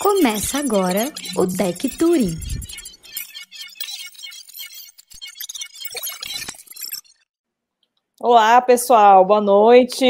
Começa 0.00 0.58
agora 0.58 1.12
o 1.36 1.46
Tech 1.46 1.96
Touring. 1.96 2.36
Olá, 8.20 8.60
pessoal, 8.60 9.24
boa 9.24 9.40
noite. 9.40 10.04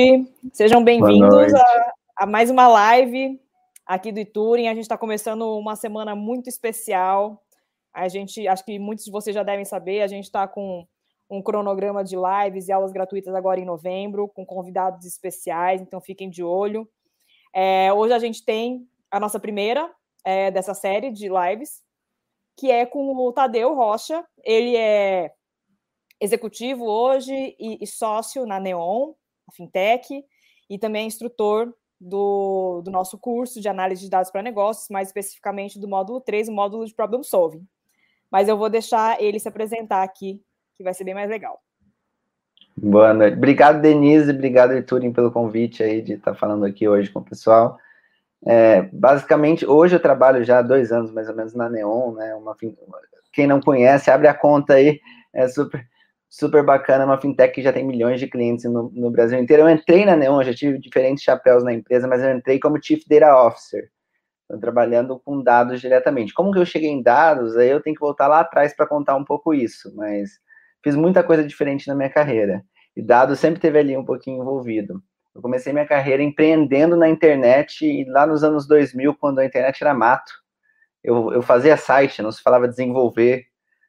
Sejam 0.52 0.82
bem-vindos 0.82 1.54
a, 1.54 1.92
a, 2.16 2.26
mais 2.26 2.50
uma 2.50 2.66
live 2.66 3.40
aqui 3.86 4.10
do 4.10 4.24
Touring. 4.24 4.66
A 4.66 4.74
gente 4.74 4.82
está 4.82 4.98
começando 4.98 5.56
uma 5.56 5.76
semana 5.76 6.16
muito 6.16 6.48
especial. 6.48 7.40
A 7.94 8.08
gente, 8.08 8.46
acho 8.48 8.64
que 8.64 8.78
muitos 8.78 9.04
de 9.04 9.10
vocês 9.10 9.34
já 9.34 9.42
devem 9.42 9.64
saber, 9.64 10.02
a 10.02 10.08
gente 10.08 10.24
está 10.24 10.48
com 10.48 10.86
um 11.30 11.40
cronograma 11.40 12.02
de 12.02 12.16
lives 12.16 12.68
e 12.68 12.72
aulas 12.72 12.92
gratuitas 12.92 13.34
agora 13.34 13.60
em 13.60 13.64
novembro, 13.64 14.28
com 14.28 14.44
convidados 14.44 15.06
especiais, 15.06 15.80
então 15.80 16.00
fiquem 16.00 16.28
de 16.28 16.42
olho. 16.42 16.88
É, 17.54 17.92
hoje 17.92 18.12
a 18.12 18.18
gente 18.18 18.44
tem 18.44 18.86
a 19.16 19.20
nossa 19.20 19.40
primeira 19.40 19.90
é, 20.24 20.50
dessa 20.50 20.74
série 20.74 21.10
de 21.10 21.28
lives, 21.28 21.82
que 22.56 22.70
é 22.70 22.84
com 22.84 23.14
o 23.16 23.32
Tadeu 23.32 23.74
Rocha. 23.74 24.24
Ele 24.44 24.76
é 24.76 25.32
executivo 26.20 26.84
hoje 26.84 27.56
e, 27.58 27.78
e 27.82 27.86
sócio 27.86 28.46
na 28.46 28.60
Neon, 28.60 29.12
a 29.48 29.52
fintech, 29.52 30.24
e 30.68 30.78
também 30.78 31.04
é 31.04 31.06
instrutor 31.06 31.72
do, 31.98 32.82
do 32.82 32.90
nosso 32.90 33.18
curso 33.18 33.60
de 33.60 33.68
análise 33.68 34.02
de 34.02 34.10
dados 34.10 34.30
para 34.30 34.42
negócios, 34.42 34.88
mais 34.90 35.08
especificamente 35.08 35.78
do 35.78 35.88
módulo 35.88 36.20
3, 36.20 36.48
o 36.48 36.52
módulo 36.52 36.84
de 36.84 36.94
Problem 36.94 37.22
Solving. 37.22 37.66
Mas 38.30 38.48
eu 38.48 38.58
vou 38.58 38.68
deixar 38.68 39.20
ele 39.20 39.38
se 39.38 39.48
apresentar 39.48 40.02
aqui 40.02 40.42
que 40.74 40.82
vai 40.82 40.92
ser 40.92 41.04
bem 41.04 41.14
mais 41.14 41.30
legal. 41.30 41.62
Boa 42.76 43.14
noite. 43.14 43.38
Obrigado, 43.38 43.80
Denise. 43.80 44.30
Obrigado, 44.30 44.82
Turing, 44.82 45.12
pelo 45.12 45.30
convite 45.30 45.82
aí 45.82 46.02
de 46.02 46.14
estar 46.14 46.34
falando 46.34 46.66
aqui 46.66 46.86
hoje 46.86 47.10
com 47.10 47.20
o 47.20 47.24
pessoal. 47.24 47.78
É, 48.44 48.82
basicamente, 48.92 49.66
hoje 49.66 49.96
eu 49.96 50.00
trabalho 50.00 50.44
já 50.44 50.58
há 50.58 50.62
dois 50.62 50.92
anos, 50.92 51.10
mais 51.12 51.28
ou 51.28 51.34
menos, 51.34 51.54
na 51.54 51.68
Neon, 51.68 52.12
né? 52.14 52.34
Uma, 52.34 52.56
quem 53.32 53.46
não 53.46 53.60
conhece, 53.60 54.10
abre 54.10 54.28
a 54.28 54.34
conta 54.34 54.74
aí. 54.74 55.00
É 55.32 55.46
super, 55.48 55.86
super 56.28 56.64
bacana, 56.64 57.04
uma 57.04 57.20
fintech 57.20 57.54
que 57.54 57.62
já 57.62 57.72
tem 57.72 57.84
milhões 57.84 58.20
de 58.20 58.26
clientes 58.26 58.64
no, 58.64 58.90
no 58.94 59.10
Brasil 59.10 59.38
inteiro. 59.38 59.62
Eu 59.62 59.70
entrei 59.70 60.04
na 60.04 60.16
Neon, 60.16 60.42
já 60.42 60.54
tive 60.54 60.78
diferentes 60.78 61.22
chapéus 61.22 61.62
na 61.64 61.72
empresa, 61.72 62.08
mas 62.08 62.22
eu 62.22 62.34
entrei 62.34 62.58
como 62.58 62.82
Chief 62.82 63.02
Data 63.08 63.46
Officer. 63.46 63.90
Estou 64.42 64.60
trabalhando 64.60 65.20
com 65.24 65.42
dados 65.42 65.80
diretamente. 65.80 66.32
Como 66.32 66.52
que 66.52 66.58
eu 66.58 66.66
cheguei 66.66 66.88
em 66.88 67.02
dados? 67.02 67.56
Aí 67.56 67.68
eu 67.68 67.82
tenho 67.82 67.94
que 67.96 68.00
voltar 68.00 68.28
lá 68.28 68.40
atrás 68.40 68.74
para 68.74 68.86
contar 68.86 69.16
um 69.16 69.24
pouco 69.24 69.52
isso, 69.52 69.92
mas 69.96 70.38
fiz 70.84 70.94
muita 70.94 71.22
coisa 71.24 71.44
diferente 71.44 71.88
na 71.88 71.96
minha 71.96 72.10
carreira. 72.10 72.64
E 72.96 73.02
dados 73.02 73.40
sempre 73.40 73.60
teve 73.60 73.78
ali 73.78 73.96
um 73.96 74.04
pouquinho 74.04 74.40
envolvido. 74.40 75.02
Eu 75.36 75.42
comecei 75.42 75.70
minha 75.70 75.84
carreira 75.84 76.22
empreendendo 76.22 76.96
na 76.96 77.10
internet 77.10 77.84
e 77.84 78.06
lá 78.06 78.26
nos 78.26 78.42
anos 78.42 78.66
2000, 78.66 79.14
quando 79.16 79.38
a 79.38 79.44
internet 79.44 79.82
era 79.82 79.92
mato, 79.92 80.32
eu, 81.04 81.30
eu 81.30 81.42
fazia 81.42 81.76
site, 81.76 82.22
não 82.22 82.32
se 82.32 82.42
falava 82.42 82.66
desenvolver, 82.66 83.44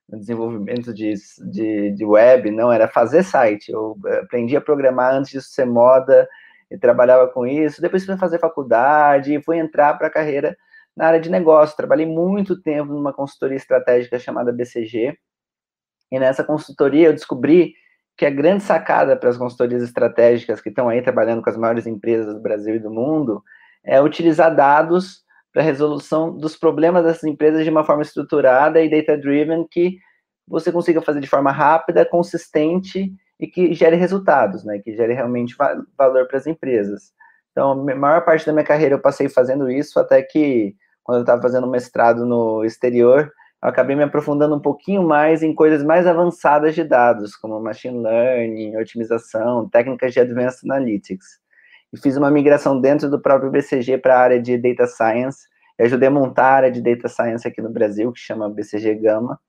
desenvolvimento 0.10 0.94
de, 0.94 1.14
de, 1.50 1.92
de 1.92 2.06
web, 2.06 2.52
não, 2.52 2.70
era 2.70 2.90
fazer 2.90 3.24
site. 3.24 3.72
Eu 3.72 3.98
aprendi 4.22 4.58
a 4.58 4.62
programar 4.62 5.16
antes 5.16 5.32
disso 5.32 5.48
ser 5.52 5.66
moda 5.66 6.28
e 6.70 6.78
trabalhava 6.78 7.30
com 7.30 7.48
isso. 7.48 7.82
Depois 7.82 8.06
fui 8.06 8.18
fazer 8.18 8.40
faculdade 8.40 9.42
fui 9.42 9.58
entrar 9.58 9.98
para 9.98 10.08
a 10.08 10.12
carreira 10.12 10.58
na 10.94 11.08
área 11.08 11.20
de 11.20 11.32
negócio. 11.32 11.78
Trabalhei 11.78 12.06
muito 12.06 12.62
tempo 12.62 12.92
numa 12.92 13.14
consultoria 13.14 13.56
estratégica 13.56 14.20
chamada 14.20 14.52
BCG, 14.52 15.18
e 16.12 16.20
nessa 16.20 16.44
consultoria 16.44 17.08
eu 17.08 17.14
descobri 17.14 17.74
que 18.18 18.26
a 18.26 18.32
grande 18.32 18.64
sacada 18.64 19.16
para 19.16 19.30
as 19.30 19.38
consultorias 19.38 19.84
estratégicas 19.84 20.60
que 20.60 20.70
estão 20.70 20.90
aí 20.90 21.02
trabalhando 21.02 21.42
com 21.44 21.50
as 21.50 21.58
maiores 21.58 21.86
empresas 21.86 22.34
do 22.34 22.42
Brasil 22.42 22.76
e 22.76 22.80
do 22.80 22.90
mundo 22.90 23.44
é 23.84 24.02
utilizar 24.02 24.54
dados 24.54 25.24
para 25.54 25.62
a 25.62 25.66
resolução 25.66 26.36
dos 26.36 26.58
problemas 26.58 27.04
dessas 27.04 27.24
empresas 27.24 27.64
de 27.64 27.70
uma 27.70 27.84
forma 27.84 28.02
estruturada 28.02 28.82
e 28.82 28.90
data-driven 28.90 29.68
que 29.70 29.98
você 30.48 30.72
consiga 30.72 31.02
fazer 31.02 31.20
de 31.20 31.28
forma 31.28 31.52
rápida, 31.52 32.06
consistente 32.06 33.14
e 33.40 33.46
que 33.46 33.74
gere 33.74 33.96
resultados, 33.96 34.64
né? 34.64 34.80
Que 34.80 34.96
gere 34.96 35.14
realmente 35.14 35.56
valor 35.98 36.28
para 36.28 36.38
as 36.38 36.48
empresas. 36.48 37.12
Então, 37.52 37.72
a 37.72 37.96
maior 37.96 38.26
parte 38.26 38.46
da 38.46 38.54
minha 38.54 38.66
carreira 38.66 38.96
eu 38.96 39.02
passei 39.02 39.30
fazendo 39.30 39.70
isso 39.70 40.00
até 40.00 40.22
que 40.22 40.76
quando 41.04 41.20
eu 41.20 41.22
estava 41.22 41.42
fazendo 41.42 41.68
mestrado 41.68 42.26
no 42.26 42.64
exterior, 42.66 43.32
eu 43.64 43.70
acabei 43.70 43.96
me 43.96 44.04
aprofundando 44.04 44.56
um 44.56 44.60
pouquinho 44.60 45.04
mais 45.04 45.42
em 45.42 45.54
coisas 45.54 45.84
mais 45.84 46.06
avançadas 46.06 46.76
de 46.76 46.84
dados, 46.84 47.36
como 47.36 47.60
machine 47.60 47.98
learning, 47.98 48.78
otimização, 48.78 49.68
técnicas 49.68 50.14
de 50.14 50.20
advanced 50.20 50.64
analytics. 50.64 51.26
E 51.92 52.00
fiz 52.00 52.18
uma 52.18 52.30
migração 52.30 52.80
dentro 52.80 53.10
do 53.10 53.20
próprio 53.20 53.50
BCG 53.50 53.98
para 53.98 54.16
a 54.16 54.20
área 54.20 54.42
de 54.42 54.58
data 54.58 54.86
science. 54.86 55.48
Eu 55.78 55.86
ajudei 55.86 56.08
a 56.08 56.12
montar 56.12 56.46
a 56.46 56.56
área 56.56 56.72
de 56.72 56.82
data 56.82 57.08
science 57.08 57.48
aqui 57.48 57.62
no 57.62 57.70
Brasil, 57.70 58.12
que 58.12 58.20
chama 58.20 58.50
BCG 58.50 58.96
Gama. 58.96 59.40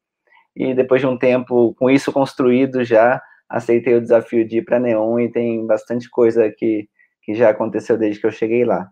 E 0.57 0.75
depois 0.75 1.01
de 1.01 1.07
um 1.07 1.19
tempo 1.19 1.75
com 1.75 1.91
isso 1.91 2.11
construído 2.13 2.85
já, 2.85 3.21
aceitei 3.49 3.95
o 3.95 4.01
desafio 4.01 4.47
de 4.47 4.59
ir 4.59 4.65
para 4.65 4.81
Neon 4.81 5.21
e 5.21 5.31
tem 5.31 5.67
bastante 5.67 6.09
coisa 6.09 6.51
que, 6.51 6.89
que 7.23 7.35
já 7.35 7.51
aconteceu 7.51 7.99
desde 7.99 8.21
que 8.21 8.27
eu 8.27 8.33
cheguei 8.33 8.65
lá. 8.65 8.89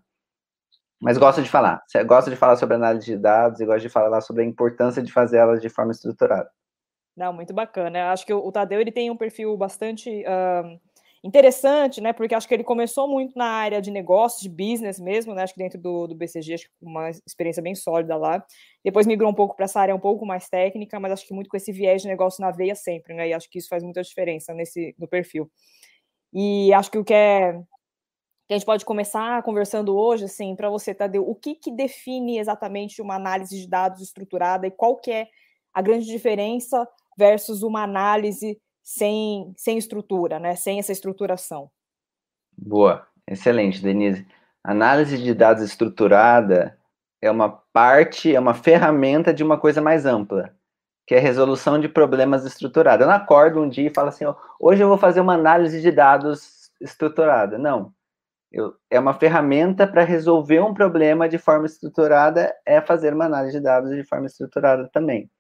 Mas 1.01 1.19
gosto 1.19 1.43
de 1.43 1.49
falar. 1.49 1.83
Gosta 2.07 2.31
de 2.31 2.37
falar 2.37 2.57
sobre 2.57 2.77
análise 2.77 3.07
de 3.07 3.17
dados 3.17 3.61
e 3.61 3.67
gosta 3.67 3.81
de 3.81 3.89
falar 3.89 4.21
sobre 4.21 4.43
a 4.43 4.47
importância 4.47 5.03
de 5.03 5.13
fazer 5.13 5.39
elas 5.39 5.61
de 5.61 5.69
forma 5.69 5.93
estruturada. 5.93 6.51
Não, 7.17 7.33
muito 7.33 7.55
bacana. 7.55 7.99
Eu 7.99 8.07
acho 8.09 8.27
que 8.27 8.33
o 8.33 8.53
Tadeu 8.53 8.81
ele 8.81 8.93
tem 8.93 9.11
um 9.11 9.17
perfil 9.17 9.57
bastante 9.57 10.11
uh, 10.25 10.81
interessante, 11.25 12.01
né? 12.01 12.13
Porque 12.13 12.35
acho 12.35 12.47
que 12.47 12.55
ele 12.55 12.65
começou 12.65 13.09
muito 13.09 13.37
na 13.37 13.47
área 13.47 13.81
de 13.81 13.91
negócios, 13.91 14.43
de 14.43 14.49
business 14.49 15.01
mesmo, 15.01 15.35
né? 15.35 15.43
Acho 15.43 15.55
que 15.55 15.63
dentro 15.63 15.81
do, 15.81 16.07
do 16.07 16.15
BCG, 16.15 16.55
acho 16.55 16.65
que 16.65 16.71
uma 16.81 17.09
experiência 17.11 17.63
bem 17.63 17.75
sólida 17.75 18.17
lá. 18.17 18.45
Depois 18.85 19.07
migrou 19.07 19.31
um 19.31 19.35
pouco 19.35 19.57
para 19.57 19.65
essa 19.65 19.81
área 19.81 19.95
um 19.95 20.01
pouco 20.01 20.27
mais 20.27 20.49
técnica, 20.49 21.01
mas 21.01 21.13
acho 21.13 21.27
que 21.27 21.35
muito 21.35 21.49
com 21.49 21.57
esse 21.57 21.73
viés 21.73 22.03
de 22.03 22.09
negócio 22.09 22.43
na 22.43 22.51
veia 22.51 22.75
sempre, 22.75 23.15
né? 23.15 23.29
E 23.29 23.33
acho 23.33 23.51
que 23.51 23.59
isso 23.59 23.69
faz 23.69 23.83
muita 23.83 24.03
diferença 24.03 24.53
nesse 24.53 24.95
no 24.99 25.09
perfil. 25.09 25.51
E 26.33 26.73
acho 26.75 26.91
que 26.91 26.99
o 26.99 27.05
que 27.05 27.15
é 27.15 27.59
que 28.47 28.55
a 28.55 28.57
gente 28.57 28.67
pode 28.67 28.85
começar 28.85 29.43
conversando 29.43 29.97
hoje, 29.97 30.25
assim, 30.25 30.55
para 30.55 30.71
você, 30.71 30.95
Tadeu, 30.95 31.29
o 31.29 31.35
que, 31.35 31.55
que 31.55 31.71
define 31.71 32.39
exatamente 32.39 33.03
uma 33.03 33.17
análise 33.17 33.59
de 33.59 33.69
dados 33.69 34.01
estruturada 34.01 34.67
e 34.67 34.71
qual 34.71 34.97
que 34.97 35.11
é 35.11 35.29
a 35.75 35.83
grande 35.83 36.07
diferença 36.07 36.89
versus 37.19 37.63
uma 37.63 37.83
análise 37.83 38.61
sem, 38.83 39.53
sem 39.57 39.77
estrutura, 39.77 40.39
né? 40.39 40.55
Sem 40.55 40.79
essa 40.79 40.93
estruturação. 40.93 41.69
Boa, 42.57 43.07
excelente, 43.27 43.83
Denise. 43.83 44.25
Análise 44.63 45.19
de 45.19 45.35
dados 45.35 45.63
estruturada 45.63 46.79
é 47.21 47.31
uma 47.31 47.49
parte, 47.73 48.35
é 48.35 48.39
uma 48.39 48.55
ferramenta 48.55 49.35
de 49.35 49.43
uma 49.43 49.59
coisa 49.59 49.81
mais 49.81 50.07
ampla, 50.07 50.55
que 51.05 51.17
é 51.17 51.19
a 51.19 51.21
resolução 51.21 51.81
de 51.81 51.89
problemas 51.89 52.45
estruturada. 52.45 53.03
Eu 53.03 53.09
não 53.09 53.15
acordo 53.15 53.61
um 53.61 53.69
dia 53.69 53.89
e 53.89 53.95
falo 53.95 54.09
assim, 54.09 54.25
hoje 54.61 54.83
eu 54.83 54.89
vou 54.89 54.99
fazer 54.99 55.21
uma 55.21 55.35
análise 55.35 55.83
de 55.83 55.91
dados 55.91 56.71
estruturada. 56.81 57.59
Não, 57.59 57.93
eu, 58.53 58.75
é 58.91 58.99
uma 58.99 59.15
ferramenta 59.15 59.87
para 59.87 60.03
resolver 60.05 60.61
um 60.61 60.75
problema 60.75 61.29
de 61.29 61.39
forma 61.39 61.67
estruturada, 61.67 62.55
é 62.65 62.81
fazer 62.81 63.15
uma 63.15 63.27
análise 63.27 63.59
de 63.59 63.63
dados 63.63 63.91
de 63.95 64.05
forma 64.05 64.27
estruturada 64.27 64.89
também. 64.93 65.31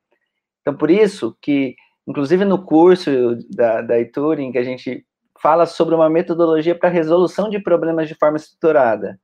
Então, 0.60 0.76
por 0.76 0.90
isso 0.90 1.36
que, 1.40 1.76
inclusive 2.06 2.44
no 2.44 2.64
curso 2.64 3.10
da, 3.50 3.80
da 3.82 3.94
Turing, 4.12 4.52
que 4.52 4.58
a 4.58 4.64
gente 4.64 5.06
fala 5.40 5.66
sobre 5.66 5.94
uma 5.94 6.10
metodologia 6.10 6.76
para 6.76 6.88
resolução 6.88 7.48
de 7.48 7.60
problemas 7.60 8.08
de 8.08 8.14
forma 8.14 8.36
estruturada. 8.36 9.18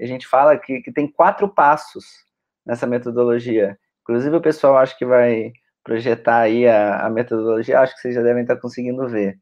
A 0.00 0.06
gente 0.06 0.26
fala 0.26 0.56
que, 0.56 0.80
que 0.80 0.92
tem 0.92 1.10
quatro 1.10 1.48
passos 1.48 2.04
nessa 2.64 2.86
metodologia. 2.86 3.78
Inclusive, 4.02 4.36
o 4.36 4.40
pessoal 4.40 4.78
acho 4.78 4.96
que 4.96 5.04
vai 5.04 5.52
projetar 5.84 6.40
aí 6.40 6.66
a, 6.66 7.06
a 7.06 7.10
metodologia, 7.10 7.80
acho 7.80 7.94
que 7.94 8.00
vocês 8.00 8.14
já 8.14 8.22
devem 8.22 8.42
estar 8.42 8.56
conseguindo 8.56 9.08
ver. 9.08 9.38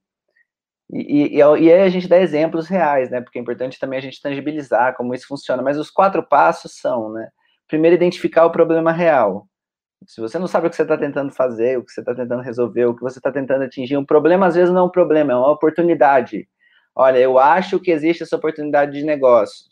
E, 0.92 1.34
e, 1.34 1.38
e, 1.38 1.42
aí 1.42 1.82
a 1.82 1.88
gente 1.88 2.08
dá 2.08 2.18
exemplos 2.18 2.68
reais, 2.68 3.10
né? 3.10 3.20
Porque 3.20 3.38
é 3.38 3.42
importante 3.42 3.78
também 3.78 3.98
a 3.98 4.02
gente 4.02 4.20
tangibilizar 4.20 4.94
como 4.96 5.14
isso 5.14 5.26
funciona. 5.26 5.62
Mas 5.62 5.78
os 5.78 5.90
quatro 5.90 6.22
passos 6.22 6.76
são, 6.76 7.12
né? 7.12 7.28
Primeiro, 7.68 7.96
identificar 7.96 8.46
o 8.46 8.52
problema 8.52 8.92
real. 8.92 9.48
Se 10.06 10.20
você 10.20 10.38
não 10.38 10.46
sabe 10.46 10.66
o 10.66 10.70
que 10.70 10.76
você 10.76 10.82
está 10.82 10.96
tentando 10.96 11.32
fazer, 11.32 11.78
o 11.78 11.84
que 11.84 11.92
você 11.92 12.00
está 12.00 12.14
tentando 12.14 12.42
resolver, 12.42 12.86
o 12.86 12.94
que 12.94 13.02
você 13.02 13.18
está 13.18 13.32
tentando 13.32 13.64
atingir, 13.64 13.96
um 13.96 14.04
problema 14.04 14.46
às 14.46 14.54
vezes 14.54 14.72
não 14.72 14.82
é 14.82 14.84
um 14.84 14.90
problema, 14.90 15.32
é 15.32 15.36
uma 15.36 15.50
oportunidade. 15.50 16.48
Olha, 16.94 17.18
eu 17.18 17.38
acho 17.38 17.80
que 17.80 17.90
existe 17.90 18.22
essa 18.22 18.36
oportunidade 18.36 18.92
de 18.92 19.04
negócio. 19.04 19.66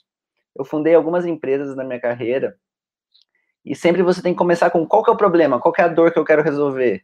Eu 0.57 0.65
fundei 0.65 0.95
algumas 0.95 1.27
empresas 1.27 1.77
na 1.77 1.85
minha 1.85 2.01
carreira 2.01 2.57
e 3.65 3.75
sempre 3.75 4.03
você 4.03 4.23
tem 4.23 4.33
que 4.33 4.39
começar 4.39 4.71
com 4.71 4.87
qual 4.87 5.03
que 5.03 5.11
é 5.11 5.13
o 5.13 5.17
problema, 5.17 5.61
qual 5.61 5.73
que 5.73 5.81
é 5.81 5.85
a 5.85 5.89
dor 5.89 6.13
que 6.13 6.19
eu 6.19 6.25
quero 6.25 6.43
resolver, 6.43 7.03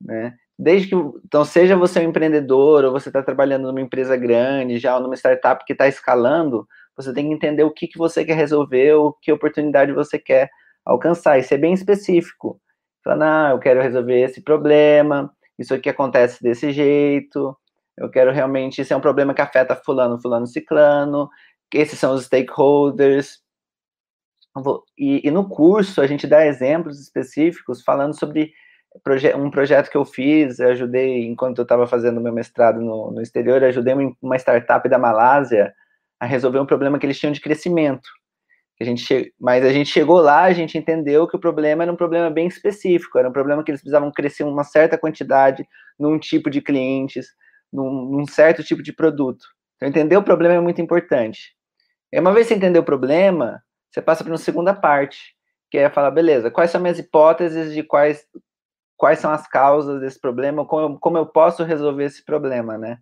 né? 0.00 0.36
Desde 0.58 0.88
que 0.88 0.94
então 1.24 1.44
seja 1.44 1.76
você 1.76 2.00
um 2.00 2.08
empreendedor 2.10 2.84
ou 2.84 2.92
você 2.92 3.08
está 3.08 3.22
trabalhando 3.22 3.68
numa 3.68 3.80
empresa 3.80 4.16
grande 4.16 4.78
já 4.78 4.96
ou 4.96 5.02
numa 5.02 5.14
startup 5.14 5.64
que 5.64 5.72
está 5.72 5.86
escalando 5.86 6.66
você 6.96 7.12
tem 7.12 7.28
que 7.28 7.34
entender 7.34 7.62
o 7.62 7.70
que, 7.70 7.86
que 7.86 7.96
você 7.96 8.24
quer 8.24 8.34
resolver 8.34 8.94
ou 8.94 9.12
que 9.12 9.30
oportunidade 9.30 9.92
você 9.92 10.18
quer 10.18 10.50
alcançar 10.84 11.38
e 11.38 11.44
ser 11.44 11.58
bem 11.58 11.72
específico. 11.72 12.60
Falando 13.04 13.22
ah 13.22 13.50
eu 13.52 13.58
quero 13.60 13.80
resolver 13.80 14.20
esse 14.20 14.42
problema 14.42 15.32
isso 15.58 15.74
aqui 15.74 15.88
acontece 15.88 16.42
desse 16.42 16.72
jeito 16.72 17.56
eu 17.96 18.10
quero 18.10 18.32
realmente 18.32 18.80
isso 18.80 18.92
é 18.92 18.96
um 18.96 19.00
problema 19.00 19.34
que 19.34 19.42
afeta 19.42 19.76
fulano 19.76 20.20
fulano 20.20 20.46
ciclano 20.46 21.28
esses 21.74 21.98
são 21.98 22.14
os 22.14 22.24
stakeholders. 22.24 23.40
E, 24.96 25.28
e, 25.28 25.30
no 25.30 25.48
curso 25.48 26.00
a 26.00 26.06
gente 26.06 26.26
dá 26.26 26.44
exemplos 26.46 26.98
específicos 27.00 27.82
falando 27.82 28.18
sobre 28.18 28.52
proje 29.02 29.34
um 29.34 29.50
projeto 29.50 29.90
que 29.90 29.96
eu 29.96 30.04
fiz, 30.04 30.58
eu 30.58 30.70
ajudei, 30.70 31.26
enquanto 31.26 31.58
eu 31.58 31.62
estava 31.62 31.86
fazendo 31.86 32.20
meu 32.20 32.32
mestrado 32.32 32.80
no, 32.80 33.10
no 33.10 33.20
exterior, 33.20 33.62
ajudei 33.62 33.94
uma 34.20 34.36
startup 34.36 34.88
da 34.88 34.98
Malásia 34.98 35.72
a 36.20 36.26
resolver 36.26 36.58
um 36.58 36.66
problema 36.66 36.98
que 36.98 37.06
eles 37.06 37.18
tinham 37.18 37.32
de 37.32 37.40
crescimento. 37.40 38.08
A 38.80 38.84
gente 38.84 39.34
mas 39.40 39.64
a 39.64 39.72
gente 39.72 39.90
chegou 39.90 40.20
lá, 40.20 40.42
a 40.42 40.52
gente 40.52 40.78
entendeu 40.78 41.26
que 41.26 41.36
o 41.36 41.40
problema 41.40 41.82
era 41.82 41.92
um 41.92 41.96
problema 41.96 42.30
bem 42.30 42.46
específico, 42.46 43.18
era 43.18 43.28
um 43.28 43.32
problema 43.32 43.64
que 43.64 43.70
eles 43.70 43.80
precisavam 43.80 44.12
crescer 44.12 44.44
uma 44.44 44.62
certa 44.62 44.96
quantidade 44.96 45.66
num 45.98 46.18
tipo 46.18 46.48
de 46.48 46.60
clientes, 46.60 47.26
num, 47.72 48.04
num 48.10 48.26
certo 48.26 48.62
tipo 48.62 48.82
de 48.82 48.92
produto. 48.92 49.44
Então, 49.76 49.88
entender 49.88 50.16
o 50.16 50.22
problema 50.22 50.54
é 50.54 50.60
muito 50.60 50.80
importante. 50.80 51.56
E 52.12 52.18
uma 52.20 52.32
vez 52.32 52.46
que 52.46 52.54
você 52.54 52.58
entender 52.58 52.78
o 52.78 52.84
problema, 52.84 53.62
você 53.90 54.00
passa 54.00 54.22
para 54.22 54.32
uma 54.32 54.38
segunda 54.38 54.74
parte, 54.74 55.34
que 55.70 55.78
é 55.78 55.90
falar, 55.90 56.10
beleza, 56.10 56.50
quais 56.50 56.70
são 56.70 56.80
minhas 56.80 56.98
hipóteses 56.98 57.74
de 57.74 57.82
quais, 57.82 58.24
quais 58.98 59.20
são 59.20 59.30
as 59.30 59.46
causas 59.46 60.00
desse 60.00 60.20
problema, 60.20 60.66
como, 60.66 60.98
como 60.98 61.16
eu 61.16 61.24
posso 61.24 61.62
resolver 61.62 62.04
esse 62.04 62.22
problema, 62.24 62.76
né? 62.76 62.98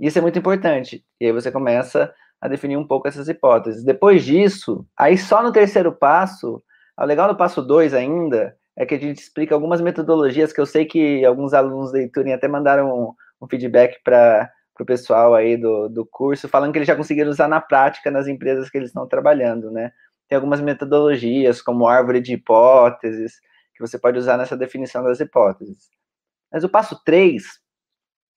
Isso 0.00 0.18
é 0.18 0.22
muito 0.22 0.38
importante. 0.38 1.04
E 1.20 1.26
aí 1.26 1.32
você 1.32 1.52
começa 1.52 2.12
a 2.40 2.48
definir 2.48 2.78
um 2.78 2.86
pouco 2.86 3.06
essas 3.06 3.28
hipóteses. 3.28 3.84
Depois 3.84 4.24
disso, 4.24 4.84
aí 4.98 5.16
só 5.16 5.42
no 5.42 5.52
terceiro 5.52 5.92
passo, 5.92 6.62
o 6.98 7.04
legal 7.04 7.28
do 7.28 7.36
passo 7.36 7.62
2 7.62 7.92
ainda 7.92 8.56
é 8.74 8.86
que 8.86 8.94
a 8.94 8.98
gente 8.98 9.18
explica 9.18 9.54
algumas 9.54 9.80
metodologias 9.80 10.52
que 10.52 10.60
eu 10.60 10.66
sei 10.66 10.86
que 10.86 11.24
alguns 11.24 11.52
alunos 11.52 11.92
da 11.92 11.98
Turing 12.12 12.32
até 12.32 12.48
mandaram 12.48 12.90
um, 12.90 13.14
um 13.44 13.48
feedback 13.48 14.02
para 14.02 14.50
o 14.80 14.86
pessoal 14.86 15.34
aí 15.34 15.56
do, 15.56 15.88
do 15.88 16.04
curso, 16.06 16.48
falando 16.48 16.72
que 16.72 16.78
eles 16.78 16.88
já 16.88 16.96
conseguiram 16.96 17.30
usar 17.30 17.46
na 17.46 17.60
prática 17.60 18.10
nas 18.10 18.26
empresas 18.26 18.70
que 18.70 18.78
eles 18.78 18.88
estão 18.88 19.06
trabalhando, 19.06 19.70
né? 19.70 19.92
Tem 20.28 20.36
algumas 20.36 20.62
metodologias, 20.62 21.60
como 21.60 21.86
árvore 21.86 22.20
de 22.20 22.32
hipóteses, 22.32 23.34
que 23.74 23.80
você 23.80 23.98
pode 23.98 24.18
usar 24.18 24.36
nessa 24.38 24.56
definição 24.56 25.02
das 25.02 25.20
hipóteses. 25.20 25.88
Mas 26.52 26.64
o 26.64 26.68
passo 26.68 27.02
3 27.04 27.42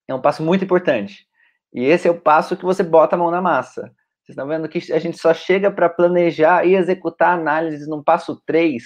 é 0.08 0.16
um 0.16 0.22
passo 0.22 0.42
muito 0.42 0.64
importante, 0.64 1.28
e 1.74 1.84
esse 1.86 2.08
é 2.08 2.12
o 2.12 2.20
passo 2.20 2.58
que 2.58 2.66
você 2.66 2.84
bota 2.84 3.16
a 3.16 3.20
mão 3.20 3.30
na 3.30 3.42
massa. 3.42 3.82
Vocês 4.28 4.36
estão 4.36 4.48
vendo 4.48 4.68
que 4.68 4.92
a 4.92 5.00
gente 5.00 5.18
só 5.18 5.34
chega 5.34 5.72
para 5.72 5.88
planejar 5.88 6.66
e 6.66 6.76
executar 6.76 7.38
análises 7.38 7.88
no 7.88 8.04
passo 8.04 8.42
3. 8.46 8.84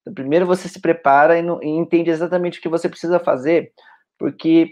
Então, 0.00 0.14
primeiro 0.14 0.46
você 0.46 0.68
se 0.68 0.80
prepara 0.80 1.38
e, 1.38 1.42
e, 1.42 1.68
entende 1.68 2.10
exatamente 2.10 2.58
o 2.58 2.62
que 2.62 2.68
você 2.68 2.88
precisa 2.88 3.18
fazer, 3.18 3.72
porque 4.18 4.70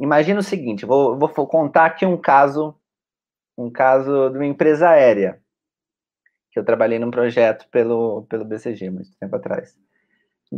imagina 0.00 0.40
o 0.40 0.42
seguinte, 0.42 0.84
vou, 0.84 1.16
vou 1.16 1.28
contar 1.46 1.86
aqui 1.86 2.04
um 2.04 2.20
caso, 2.20 2.74
um 3.56 3.70
caso 3.70 4.30
de 4.30 4.38
uma 4.38 4.46
empresa 4.46 4.88
aérea, 4.88 5.40
que 6.50 6.58
eu 6.58 6.64
trabalhei 6.64 6.98
num 6.98 7.10
projeto 7.10 7.68
pelo, 7.70 8.26
pelo 8.26 8.44
BCG, 8.44 8.90
muito 8.90 9.10
tempo 9.20 9.36
atrás. 9.36 9.83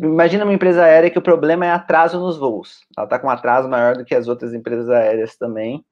Imagina 0.02 0.44
uma 0.44 0.52
empresa 0.52 0.84
aérea 0.84 1.10
que 1.10 1.18
o 1.18 1.22
problema 1.22 1.64
é 1.64 1.70
atraso 1.70 2.18
nos 2.18 2.36
voos. 2.36 2.80
Ela 2.96 3.06
está 3.06 3.18
com 3.18 3.28
um 3.28 3.30
atraso 3.30 3.68
maior 3.68 3.96
do 3.96 4.04
que 4.04 4.14
as 4.14 4.28
outras 4.28 4.52
empresas 4.52 4.90
aéreas 4.90 5.36
também. 5.36 5.84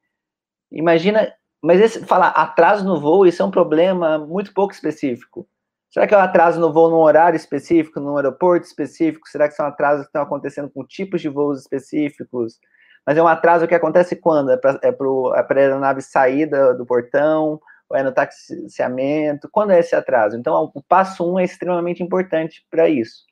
Imagina, 0.70 1.32
mas 1.62 1.80
esse, 1.80 2.04
falar 2.04 2.28
atraso 2.28 2.84
no 2.84 3.00
voo, 3.00 3.26
isso 3.26 3.42
é 3.42 3.44
um 3.44 3.50
problema 3.50 4.18
muito 4.18 4.52
pouco 4.52 4.74
específico. 4.74 5.48
Será 5.90 6.06
que 6.06 6.14
é 6.14 6.18
um 6.18 6.20
atraso 6.20 6.60
no 6.60 6.72
voo 6.72 6.90
num 6.90 6.96
horário 6.96 7.36
específico, 7.36 8.00
num 8.00 8.16
aeroporto 8.16 8.66
específico? 8.66 9.28
Será 9.28 9.48
que 9.48 9.54
são 9.54 9.64
atrasos 9.64 10.02
que 10.02 10.08
estão 10.08 10.22
acontecendo 10.22 10.68
com 10.68 10.84
tipos 10.84 11.22
de 11.22 11.28
voos 11.28 11.60
específicos? 11.60 12.58
Mas 13.06 13.16
é 13.16 13.22
um 13.22 13.28
atraso 13.28 13.68
que 13.68 13.74
acontece 13.74 14.16
quando? 14.16 14.50
É 14.50 14.56
para 14.56 14.78
é 14.82 14.90
a 14.90 15.60
aeronave 15.60 16.02
sair 16.02 16.46
do, 16.46 16.78
do 16.78 16.86
portão? 16.86 17.60
Ou 17.88 17.96
é 17.96 18.02
no 18.02 18.12
taxiamento? 18.12 19.48
Quando 19.52 19.70
é 19.70 19.78
esse 19.78 19.94
atraso? 19.94 20.36
Então, 20.36 20.70
o 20.74 20.82
passo 20.82 21.24
um 21.30 21.38
é 21.38 21.44
extremamente 21.44 22.02
importante 22.02 22.66
para 22.70 22.88
isso. 22.88 23.24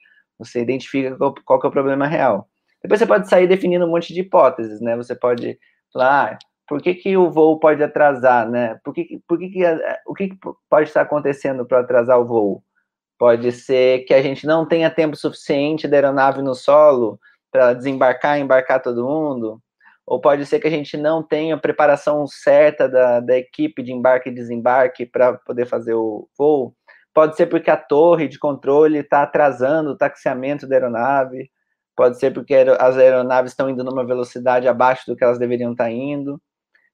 Você 0.44 0.61
identifica 0.61 1.17
qual, 1.17 1.35
qual 1.44 1.61
é 1.65 1.67
o 1.67 1.71
problema 1.71 2.06
real. 2.06 2.49
Depois 2.83 2.99
você 2.99 3.06
pode 3.06 3.29
sair 3.29 3.47
definindo 3.47 3.87
um 3.87 3.91
monte 3.91 4.12
de 4.12 4.21
hipóteses, 4.21 4.81
né? 4.81 4.97
Você 4.97 5.15
pode 5.15 5.59
falar, 5.93 6.33
ah, 6.33 6.39
por 6.69 6.81
que, 6.81 6.94
que 6.94 7.17
o 7.17 7.31
voo 7.31 7.59
pode 7.59 7.83
atrasar, 7.83 8.49
né? 8.49 8.79
Por 8.85 8.94
que, 8.94 9.21
por 9.29 9.39
que, 9.39 9.50
que 9.50 9.62
o 10.06 10.15
que, 10.15 10.29
que 10.31 10.39
pode 10.69 10.89
estar 10.89 11.03
acontecendo 11.03 11.67
para 11.67 11.81
atrasar 11.81 12.19
o 12.19 12.27
voo? 12.27 12.65
Pode 13.19 13.53
ser 13.53 14.00
que 14.05 14.15
a 14.15 14.23
gente 14.23 14.47
não 14.47 14.67
tenha 14.67 14.91
tempo 14.91 15.15
suficiente 15.17 15.87
da 15.87 15.97
aeronave 15.97 16.43
no 16.43 16.55
solo 16.55 17.21
para 17.53 17.75
desembarcar 17.75 18.39
e 18.39 18.43
embarcar 18.43 18.83
todo 18.83 19.06
mundo. 19.06 19.61
Ou 20.06 20.21
pode 20.21 20.44
ser 20.47 20.59
que 20.59 20.67
a 20.67 20.71
gente 20.71 20.97
não 20.97 21.23
tenha 21.23 21.56
preparação 21.56 22.27
certa 22.27 22.89
da, 22.89 23.21
da 23.21 23.37
equipe 23.39 23.83
de 23.83 23.93
embarque 23.93 24.31
e 24.31 24.35
desembarque 24.35 25.06
para 25.06 25.35
poder 25.35 25.67
fazer 25.67 25.94
o 25.94 26.29
voo. 26.37 26.75
Pode 27.14 27.37
ser 27.37 27.47
porque 27.47 27.70
a 27.70 27.76
torre 27.76 28.26
de 28.29 28.38
controle 28.38 28.99
está 28.99 29.23
atrasando 29.23 29.91
o 29.91 29.97
taxiamento 29.97 30.67
da 30.67 30.76
aeronave. 30.76 31.50
Pode 31.94 32.19
ser 32.19 32.32
porque 32.32 32.55
as 32.55 32.97
aeronaves 32.97 33.53
estão 33.53 33.69
indo 33.69 33.85
numa 33.85 34.05
velocidade 34.05 34.67
abaixo 34.67 35.05
do 35.06 35.17
que 35.17 35.23
elas 35.23 35.38
deveriam 35.38 35.73
estar 35.73 35.85
tá 35.85 35.91
indo. 35.91 36.41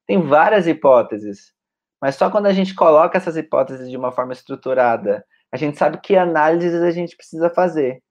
Tem 0.05 0.21
várias 0.21 0.67
hipóteses, 0.67 1.53
mas 2.01 2.15
só 2.15 2.29
quando 2.29 2.47
a 2.47 2.53
gente 2.53 2.73
coloca 2.75 3.17
essas 3.17 3.37
hipóteses 3.37 3.89
de 3.89 3.95
uma 3.95 4.11
forma 4.11 4.33
estruturada, 4.33 5.25
a 5.51 5.57
gente 5.57 5.77
sabe 5.77 5.99
que 5.99 6.15
análises 6.15 6.81
a 6.81 6.91
gente 6.91 7.15
precisa 7.15 7.49
fazer. 7.49 8.01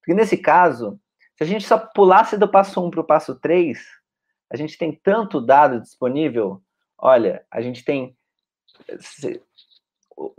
Porque 0.00 0.14
nesse 0.14 0.36
caso, 0.36 0.98
se 1.36 1.44
a 1.44 1.46
gente 1.46 1.66
só 1.66 1.78
pulasse 1.78 2.36
do 2.36 2.48
passo 2.48 2.84
1 2.84 2.90
para 2.90 3.00
o 3.00 3.04
passo 3.04 3.38
3, 3.38 3.78
a 4.50 4.56
gente 4.56 4.76
tem 4.76 4.98
tanto 5.02 5.40
dado 5.40 5.80
disponível. 5.80 6.62
Olha, 6.98 7.44
a 7.50 7.60
gente 7.60 7.84
tem 7.84 8.16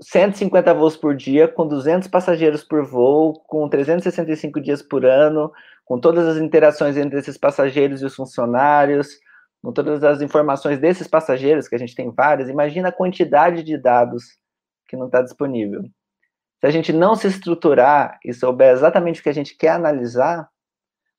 150 0.01 0.73
voos 0.73 0.97
por 0.97 1.15
dia, 1.15 1.47
com 1.47 1.67
200 1.67 2.07
passageiros 2.07 2.63
por 2.63 2.85
voo, 2.85 3.33
com 3.47 3.67
365 3.67 4.61
dias 4.61 4.81
por 4.81 5.05
ano, 5.05 5.51
com 5.85 5.99
todas 5.99 6.25
as 6.25 6.37
interações 6.37 6.97
entre 6.97 7.19
esses 7.19 7.37
passageiros 7.37 8.01
e 8.01 8.05
os 8.05 8.15
funcionários, 8.15 9.19
com 9.61 9.71
todas 9.71 10.03
as 10.03 10.21
informações 10.21 10.79
desses 10.79 11.07
passageiros, 11.07 11.67
que 11.67 11.75
a 11.75 11.79
gente 11.79 11.95
tem 11.95 12.11
várias, 12.11 12.49
imagina 12.49 12.89
a 12.89 12.91
quantidade 12.91 13.63
de 13.63 13.77
dados 13.77 14.37
que 14.87 14.97
não 14.97 15.05
está 15.05 15.21
disponível. 15.21 15.83
Se 16.59 16.67
a 16.67 16.71
gente 16.71 16.93
não 16.93 17.15
se 17.15 17.27
estruturar 17.27 18.19
e 18.23 18.33
souber 18.33 18.73
exatamente 18.73 19.19
o 19.19 19.23
que 19.23 19.29
a 19.29 19.33
gente 19.33 19.57
quer 19.57 19.69
analisar, 19.69 20.47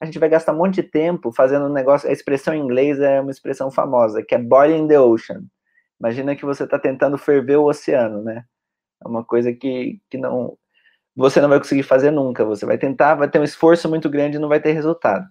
a 0.01 0.05
gente 0.05 0.19
vai 0.19 0.29
gastar 0.29 0.53
um 0.53 0.59
monte 0.59 0.77
de 0.77 0.83
tempo 0.85 1.33
fazendo 1.33 1.67
um 1.67 1.73
negócio. 1.73 2.09
A 2.09 2.13
expressão 2.13 2.55
em 2.55 2.61
inglês 2.61 3.01
é 3.01 3.21
uma 3.21 3.31
expressão 3.31 3.71
famosa, 3.71 4.23
que 4.23 4.35
é 4.35 4.39
boiling 4.39 4.87
the 4.89 5.01
ocean. 5.01 5.43
Imagina 6.01 6.37
que 6.37 6.45
você 6.45 6.65
está 6.65 6.79
tentando 6.79 7.17
ferver 7.19 7.57
o 7.57 7.65
oceano, 7.67 8.23
né? 8.23 8.45
É 9.05 9.09
uma 9.09 9.25
coisa 9.25 9.53
que, 9.53 10.01
que 10.11 10.19
não 10.19 10.57
você 11.17 11.41
não 11.41 11.49
vai 11.49 11.59
conseguir 11.59 11.85
fazer 11.85 12.11
nunca. 12.11 12.45
Você 12.45 12.67
vai 12.67 12.77
tentar, 12.77 13.15
vai 13.15 13.31
ter 13.31 13.39
um 13.39 13.45
esforço 13.45 13.89
muito 13.89 14.11
grande 14.11 14.37
e 14.37 14.41
não 14.41 14.49
vai 14.49 14.61
ter 14.61 14.73
resultado. 14.73 15.25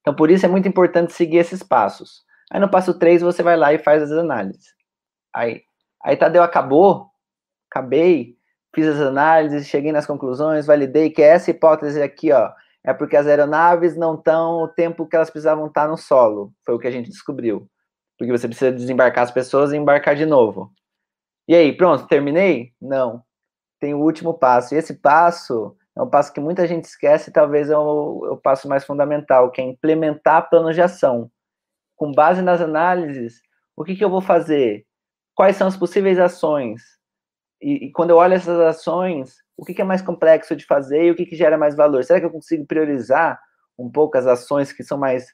Então, 0.00 0.14
por 0.14 0.30
isso 0.30 0.46
é 0.46 0.48
muito 0.48 0.68
importante 0.68 1.12
seguir 1.12 1.38
esses 1.38 1.62
passos. 1.62 2.22
Aí 2.50 2.60
no 2.60 2.70
passo 2.70 2.98
3 2.98 3.20
você 3.22 3.42
vai 3.42 3.56
lá 3.56 3.72
e 3.72 3.78
faz 3.78 4.02
as 4.02 4.12
análises. 4.12 4.74
Aí, 5.34 5.62
aí 6.02 6.16
Tadeu 6.16 6.42
acabou, 6.42 7.10
acabei, 7.70 8.36
fiz 8.74 8.86
as 8.86 9.00
análises, 9.00 9.66
cheguei 9.66 9.92
nas 9.92 10.06
conclusões, 10.06 10.66
validei 10.66 11.10
que 11.10 11.20
essa 11.20 11.50
hipótese 11.50 12.00
aqui, 12.00 12.32
ó, 12.32 12.50
é 12.82 12.94
porque 12.94 13.16
as 13.16 13.26
aeronaves 13.26 13.96
não 13.96 14.14
estão 14.14 14.62
o 14.62 14.68
tempo 14.68 15.06
que 15.06 15.16
elas 15.16 15.28
precisavam 15.28 15.66
estar 15.66 15.88
no 15.88 15.96
solo. 15.96 16.52
Foi 16.64 16.74
o 16.74 16.78
que 16.78 16.86
a 16.86 16.90
gente 16.90 17.10
descobriu. 17.10 17.68
Porque 18.18 18.32
você 18.32 18.48
precisa 18.48 18.72
desembarcar 18.72 19.24
as 19.24 19.30
pessoas 19.30 19.72
e 19.72 19.76
embarcar 19.76 20.16
de 20.16 20.26
novo. 20.26 20.72
E 21.46 21.54
aí, 21.54 21.74
pronto, 21.74 22.06
terminei? 22.06 22.72
Não. 22.80 23.22
Tem 23.80 23.94
o 23.94 24.00
último 24.00 24.34
passo. 24.34 24.74
E 24.74 24.78
esse 24.78 24.94
passo 24.94 25.76
é 25.96 26.02
um 26.02 26.10
passo 26.10 26.32
que 26.32 26.40
muita 26.40 26.66
gente 26.66 26.84
esquece, 26.84 27.32
talvez 27.32 27.70
é 27.70 27.76
o, 27.78 28.26
é 28.26 28.30
o 28.30 28.36
passo 28.36 28.68
mais 28.68 28.84
fundamental, 28.84 29.50
que 29.50 29.60
é 29.60 29.64
implementar 29.64 30.48
planos 30.50 30.74
de 30.74 30.82
ação. 30.82 31.30
Com 31.96 32.12
base 32.12 32.42
nas 32.42 32.60
análises, 32.60 33.40
o 33.76 33.84
que, 33.84 33.96
que 33.96 34.04
eu 34.04 34.10
vou 34.10 34.20
fazer? 34.20 34.84
Quais 35.34 35.56
são 35.56 35.66
as 35.66 35.76
possíveis 35.76 36.18
ações? 36.18 36.82
E, 37.60 37.86
e 37.86 37.92
quando 37.92 38.10
eu 38.10 38.16
olho 38.16 38.34
essas 38.34 38.58
ações, 38.60 39.36
o 39.56 39.64
que, 39.64 39.74
que, 39.74 39.82
é 39.82 39.84
mais 39.84 40.02
complexo 40.02 40.54
de 40.54 40.64
fazer 40.64 41.04
e 41.04 41.10
o 41.10 41.16
que, 41.16 41.26
que 41.26 41.36
gera 41.36 41.58
mais 41.58 41.74
valor? 41.76 42.04
Será 42.04 42.20
que 42.20 42.26
eu 42.26 42.30
consigo 42.30 42.66
priorizar 42.66 43.40
um 43.78 43.90
pouco 43.90 44.16
as 44.18 44.26
ações 44.26 44.72
que 44.72 44.84
são 44.84 44.98
mais 44.98 45.26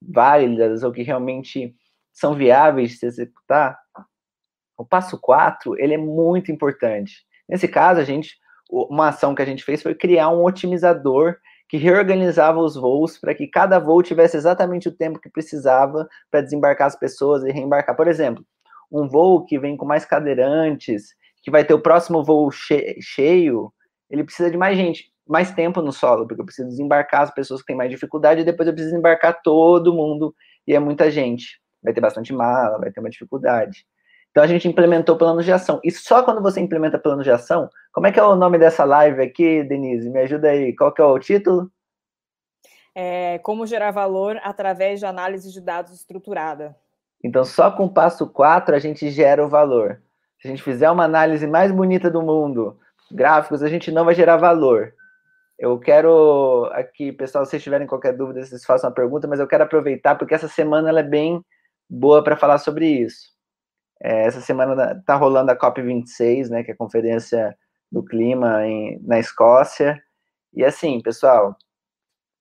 válidas 0.00 0.82
ou 0.82 0.92
que 0.92 1.02
realmente 1.02 1.74
são 2.18 2.34
viáveis 2.34 2.90
de 2.90 2.96
se 2.98 3.06
executar? 3.06 3.78
O 4.76 4.84
passo 4.84 5.18
4, 5.20 5.78
ele 5.78 5.94
é 5.94 5.98
muito 5.98 6.52
importante. 6.52 7.26
Nesse 7.48 7.66
caso, 7.66 8.00
a 8.00 8.04
gente, 8.04 8.36
uma 8.70 9.08
ação 9.08 9.34
que 9.34 9.42
a 9.42 9.44
gente 9.44 9.64
fez 9.64 9.82
foi 9.82 9.94
criar 9.94 10.28
um 10.30 10.44
otimizador 10.44 11.36
que 11.68 11.76
reorganizava 11.76 12.58
os 12.58 12.76
voos 12.76 13.18
para 13.18 13.34
que 13.34 13.46
cada 13.46 13.78
voo 13.78 14.02
tivesse 14.02 14.36
exatamente 14.36 14.88
o 14.88 14.96
tempo 14.96 15.20
que 15.20 15.28
precisava 15.28 16.08
para 16.30 16.40
desembarcar 16.40 16.86
as 16.86 16.96
pessoas 16.96 17.44
e 17.44 17.50
reembarcar. 17.50 17.94
Por 17.94 18.08
exemplo, 18.08 18.44
um 18.90 19.06
voo 19.06 19.44
que 19.44 19.58
vem 19.58 19.76
com 19.76 19.84
mais 19.84 20.04
cadeirantes, 20.04 21.14
que 21.42 21.50
vai 21.50 21.64
ter 21.64 21.74
o 21.74 21.82
próximo 21.82 22.24
voo 22.24 22.50
cheio, 22.50 23.72
ele 24.10 24.24
precisa 24.24 24.50
de 24.50 24.56
mais 24.56 24.76
gente, 24.76 25.12
mais 25.26 25.52
tempo 25.52 25.82
no 25.82 25.92
solo, 25.92 26.26
porque 26.26 26.40
eu 26.40 26.46
preciso 26.46 26.68
desembarcar 26.68 27.22
as 27.22 27.34
pessoas 27.34 27.60
que 27.60 27.66
têm 27.66 27.76
mais 27.76 27.90
dificuldade 27.90 28.40
e 28.40 28.44
depois 28.44 28.66
eu 28.66 28.72
preciso 28.72 28.96
embarcar 28.96 29.42
todo 29.42 29.94
mundo 29.94 30.34
e 30.66 30.74
é 30.74 30.78
muita 30.78 31.10
gente. 31.10 31.60
Vai 31.82 31.92
ter 31.92 32.00
bastante 32.00 32.32
mala, 32.32 32.78
vai 32.78 32.90
ter 32.90 33.00
uma 33.00 33.10
dificuldade. 33.10 33.86
Então 34.30 34.42
a 34.42 34.46
gente 34.46 34.68
implementou 34.68 35.16
plano 35.16 35.42
de 35.42 35.52
ação. 35.52 35.80
E 35.82 35.90
só 35.90 36.22
quando 36.22 36.42
você 36.42 36.60
implementa 36.60 36.98
plano 36.98 37.22
de 37.22 37.30
ação, 37.30 37.68
como 37.92 38.06
é 38.06 38.12
que 38.12 38.20
é 38.20 38.22
o 38.22 38.36
nome 38.36 38.58
dessa 38.58 38.84
live 38.84 39.22
aqui, 39.22 39.64
Denise? 39.64 40.10
Me 40.10 40.20
ajuda 40.20 40.50
aí. 40.50 40.74
Qual 40.76 40.92
que 40.92 41.00
é 41.00 41.04
o 41.04 41.18
título? 41.18 41.70
É, 42.94 43.38
como 43.38 43.66
gerar 43.66 43.90
valor 43.90 44.40
através 44.42 45.00
de 45.00 45.06
análise 45.06 45.52
de 45.52 45.60
dados 45.60 45.92
estruturada. 45.92 46.76
Então, 47.22 47.44
só 47.44 47.70
com 47.70 47.86
o 47.86 47.92
passo 47.92 48.26
4 48.28 48.74
a 48.74 48.78
gente 48.78 49.10
gera 49.10 49.44
o 49.44 49.48
valor. 49.48 50.00
Se 50.40 50.46
a 50.46 50.50
gente 50.50 50.62
fizer 50.62 50.90
uma 50.90 51.04
análise 51.04 51.46
mais 51.46 51.72
bonita 51.72 52.10
do 52.10 52.22
mundo, 52.22 52.78
gráficos, 53.10 53.62
a 53.62 53.68
gente 53.68 53.90
não 53.90 54.04
vai 54.04 54.14
gerar 54.14 54.36
valor. 54.36 54.94
Eu 55.58 55.78
quero 55.80 56.70
aqui, 56.72 57.10
pessoal, 57.10 57.44
se 57.44 57.50
vocês 57.50 57.62
tiverem 57.62 57.86
qualquer 57.86 58.12
dúvida, 58.12 58.44
vocês 58.44 58.64
façam 58.64 58.88
uma 58.88 58.94
pergunta, 58.94 59.26
mas 59.26 59.40
eu 59.40 59.48
quero 59.48 59.64
aproveitar 59.64 60.14
porque 60.14 60.34
essa 60.34 60.46
semana 60.46 60.88
ela 60.88 61.00
é 61.00 61.04
bem 61.04 61.44
boa 61.88 62.22
para 62.22 62.36
falar 62.36 62.58
sobre 62.58 62.86
isso. 62.86 63.28
É, 64.02 64.26
essa 64.26 64.40
semana 64.40 64.92
está 64.92 65.16
rolando 65.16 65.50
a 65.50 65.56
COP26, 65.56 66.48
né, 66.48 66.62
que 66.62 66.70
é 66.70 66.74
a 66.74 66.76
Conferência 66.76 67.56
do 67.90 68.04
Clima 68.04 68.66
em, 68.66 69.00
na 69.02 69.18
Escócia. 69.18 70.00
E 70.52 70.64
assim, 70.64 71.00
pessoal, 71.00 71.56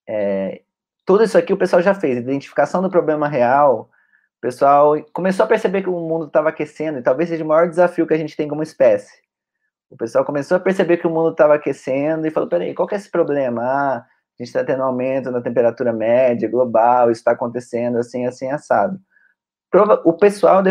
é, 0.08 0.62
tudo 1.06 1.24
isso 1.24 1.38
aqui 1.38 1.54
o 1.54 1.58
pessoal 1.58 1.82
já 1.82 1.94
fez, 1.94 2.18
identificação 2.18 2.82
do 2.82 2.89
problema 2.89 3.27
real. 3.27 3.89
O 4.38 4.42
pessoal 4.42 4.96
começou 5.13 5.46
a 5.46 5.48
perceber 5.48 5.82
que 5.82 5.89
o 5.89 6.00
mundo 6.00 6.27
estava 6.27 6.50
aquecendo, 6.50 7.00
e 7.00 7.01
talvez 7.01 7.30
seja 7.30 7.44
o 7.44 7.48
maior 7.48 7.68
desafio 7.70 8.06
que 8.06 8.13
a 8.13 8.18
gente 8.18 8.38
tem 8.38 8.48
como 8.48 8.62
espécie. 8.62 9.27
O 9.89 9.98
pessoal 9.98 10.25
começou 10.25 10.58
a 10.58 10.60
perceber 10.60 10.98
que 10.98 11.08
o 11.08 11.10
mundo 11.10 11.32
estava 11.32 11.56
aquecendo 11.56 12.27
e 12.27 12.32
falou: 12.32 12.50
peraí, 12.50 12.74
qual 12.74 12.88
que 12.88 12.94
é 12.96 12.98
esse 12.98 13.10
problema? 13.10 13.63
Ah, 13.63 13.98
a 13.98 14.44
gente 14.44 14.48
está 14.50 14.63
tendo 14.63 14.82
um 14.82 14.86
aumento 14.86 15.32
na 15.32 15.42
temperatura 15.42 15.94
média 15.94 16.50
global, 16.50 17.10
isso 17.10 17.22
está 17.22 17.32
acontecendo 17.32 17.98
assim, 17.98 18.25
assim, 18.25 18.51
assado. 18.51 19.00
O 20.03 20.13
pessoal 20.13 20.62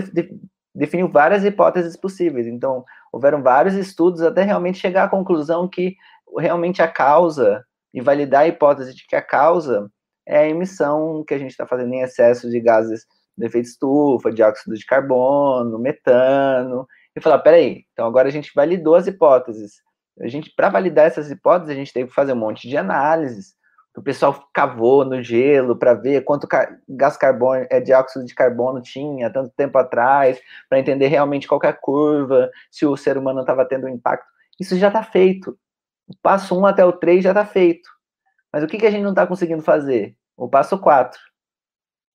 definiu 0.74 1.08
várias 1.08 1.44
hipóteses 1.44 1.96
possíveis. 1.96 2.46
Então, 2.46 2.84
houveram 3.12 3.42
vários 3.42 3.74
estudos 3.74 4.22
até 4.22 4.42
realmente 4.42 4.78
chegar 4.78 5.04
à 5.04 5.08
conclusão 5.08 5.68
que 5.68 5.96
realmente 6.38 6.82
a 6.82 6.88
causa, 6.88 7.64
e 7.96 8.00
validar 8.02 8.42
a 8.42 8.48
hipótese 8.48 8.94
de 8.94 9.06
que 9.06 9.16
a 9.16 9.22
causa 9.22 9.90
é 10.26 10.38
a 10.38 10.48
emissão 10.48 11.24
que 11.26 11.32
a 11.32 11.38
gente 11.38 11.52
está 11.52 11.66
fazendo 11.66 11.94
em 11.94 12.02
excesso 12.02 12.50
de 12.50 12.60
gases 12.60 13.06
de 13.38 13.46
efeito 13.46 13.68
estufa, 13.68 14.30
dióxido 14.30 14.76
de 14.76 14.84
carbono, 14.84 15.78
metano, 15.78 16.86
e 17.16 17.20
falar, 17.22 17.38
peraí, 17.38 17.84
então 17.92 18.06
agora 18.06 18.28
a 18.28 18.30
gente 18.30 18.52
validou 18.54 18.94
as 18.94 19.06
hipóteses. 19.06 19.80
A 20.20 20.28
gente, 20.28 20.52
para 20.54 20.68
validar 20.68 21.06
essas 21.06 21.30
hipóteses, 21.30 21.72
a 21.72 21.74
gente 21.74 21.92
teve 21.92 22.08
que 22.08 22.14
fazer 22.14 22.34
um 22.34 22.36
monte 22.36 22.68
de 22.68 22.76
análises, 22.76 23.54
o 23.96 24.02
pessoal 24.02 24.46
cavou 24.52 25.04
no 25.04 25.22
gelo 25.22 25.74
para 25.74 25.94
ver 25.94 26.22
quanto 26.22 26.46
gás 26.86 27.16
carbono, 27.16 27.66
é, 27.70 27.80
dióxido 27.80 28.26
de 28.26 28.34
carbono 28.34 28.82
tinha 28.82 29.30
tanto 29.30 29.50
tempo 29.56 29.78
atrás, 29.78 30.38
para 30.68 30.78
entender 30.78 31.06
realmente 31.06 31.48
qual 31.48 31.60
é 31.64 31.68
a 31.68 31.72
curva, 31.72 32.50
se 32.70 32.84
o 32.84 32.96
ser 32.96 33.16
humano 33.16 33.40
estava 33.40 33.64
tendo 33.64 33.88
impacto. 33.88 34.26
Isso 34.60 34.76
já 34.76 34.88
está 34.88 35.02
feito. 35.02 35.58
O 36.06 36.14
passo 36.22 36.54
1 36.54 36.60
um 36.60 36.66
até 36.66 36.84
o 36.84 36.92
3 36.92 37.24
já 37.24 37.30
está 37.30 37.46
feito. 37.46 37.88
Mas 38.52 38.62
o 38.62 38.66
que, 38.66 38.78
que 38.78 38.86
a 38.86 38.90
gente 38.90 39.02
não 39.02 39.10
está 39.10 39.26
conseguindo 39.26 39.62
fazer? 39.62 40.14
O 40.36 40.48
passo 40.48 40.78
4. 40.78 41.18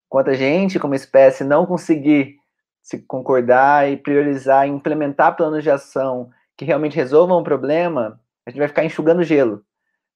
Enquanto 0.07 0.29
a 0.29 0.35
gente, 0.35 0.79
como 0.79 0.95
espécie, 0.95 1.45
não 1.45 1.65
conseguir 1.65 2.37
se 2.83 2.99
concordar 3.03 3.91
e 3.91 3.97
priorizar 3.97 4.67
e 4.67 4.71
implementar 4.71 5.37
planos 5.37 5.63
de 5.63 5.71
ação 5.71 6.31
que 6.57 6.65
realmente 6.65 6.97
resolvam 6.97 7.39
o 7.39 7.45
problema, 7.45 8.21
a 8.47 8.51
gente 8.51 8.59
vai 8.59 8.69
ficar 8.69 8.85
enxugando 8.85 9.23
gelo, 9.23 9.65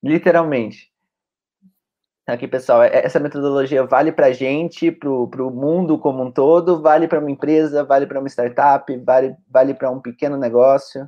literalmente. 0.02 0.93
Aqui, 2.26 2.48
pessoal, 2.48 2.82
é, 2.82 3.04
essa 3.04 3.20
metodologia 3.20 3.84
vale 3.84 4.10
para 4.10 4.26
a 4.28 4.32
gente, 4.32 4.90
para 4.90 5.10
o 5.10 5.50
mundo 5.50 5.98
como 5.98 6.22
um 6.22 6.30
todo, 6.32 6.80
vale 6.80 7.06
para 7.06 7.20
uma 7.20 7.30
empresa, 7.30 7.84
vale 7.84 8.06
para 8.06 8.18
uma 8.18 8.28
startup, 8.28 8.96
vale, 9.04 9.36
vale 9.46 9.74
para 9.74 9.90
um 9.90 10.00
pequeno 10.00 10.38
negócio. 10.38 11.06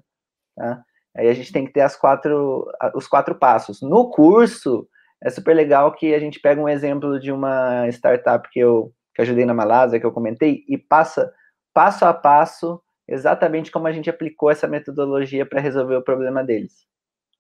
Tá? 0.54 0.82
Aí 1.16 1.28
a 1.28 1.32
gente 1.35 1.52
tem 1.52 1.64
que 1.64 1.73
ter 1.73 1.80
as 1.80 1.96
quatro, 1.96 2.66
os 2.94 3.08
quatro 3.08 3.35
passos. 3.35 3.80
No 3.80 4.11
curso, 4.11 4.87
é 5.25 5.30
super 5.30 5.54
legal 5.56 5.92
que 5.92 6.14
a 6.14 6.18
gente 6.18 6.38
pega 6.38 6.61
um 6.61 6.68
exemplo 6.68 7.18
de 7.18 7.32
uma 7.32 7.88
startup 7.88 8.49
que 8.50 8.61
eu 8.61 8.92
que 9.14 9.23
ajudei 9.23 9.46
na 9.46 9.54
Malásia, 9.54 9.99
que 9.99 10.04
eu 10.04 10.12
comentei, 10.12 10.62
e 10.68 10.76
passa 10.76 11.32
passo 11.73 12.04
a 12.04 12.12
passo 12.12 12.82
exatamente 13.08 13.70
como 13.70 13.87
a 13.87 13.92
gente 13.92 14.11
aplicou 14.11 14.50
essa 14.50 14.68
metodologia 14.68 15.46
para 15.46 15.61
resolver 15.61 15.96
o 15.96 16.04
problema 16.04 16.44
deles. 16.44 16.87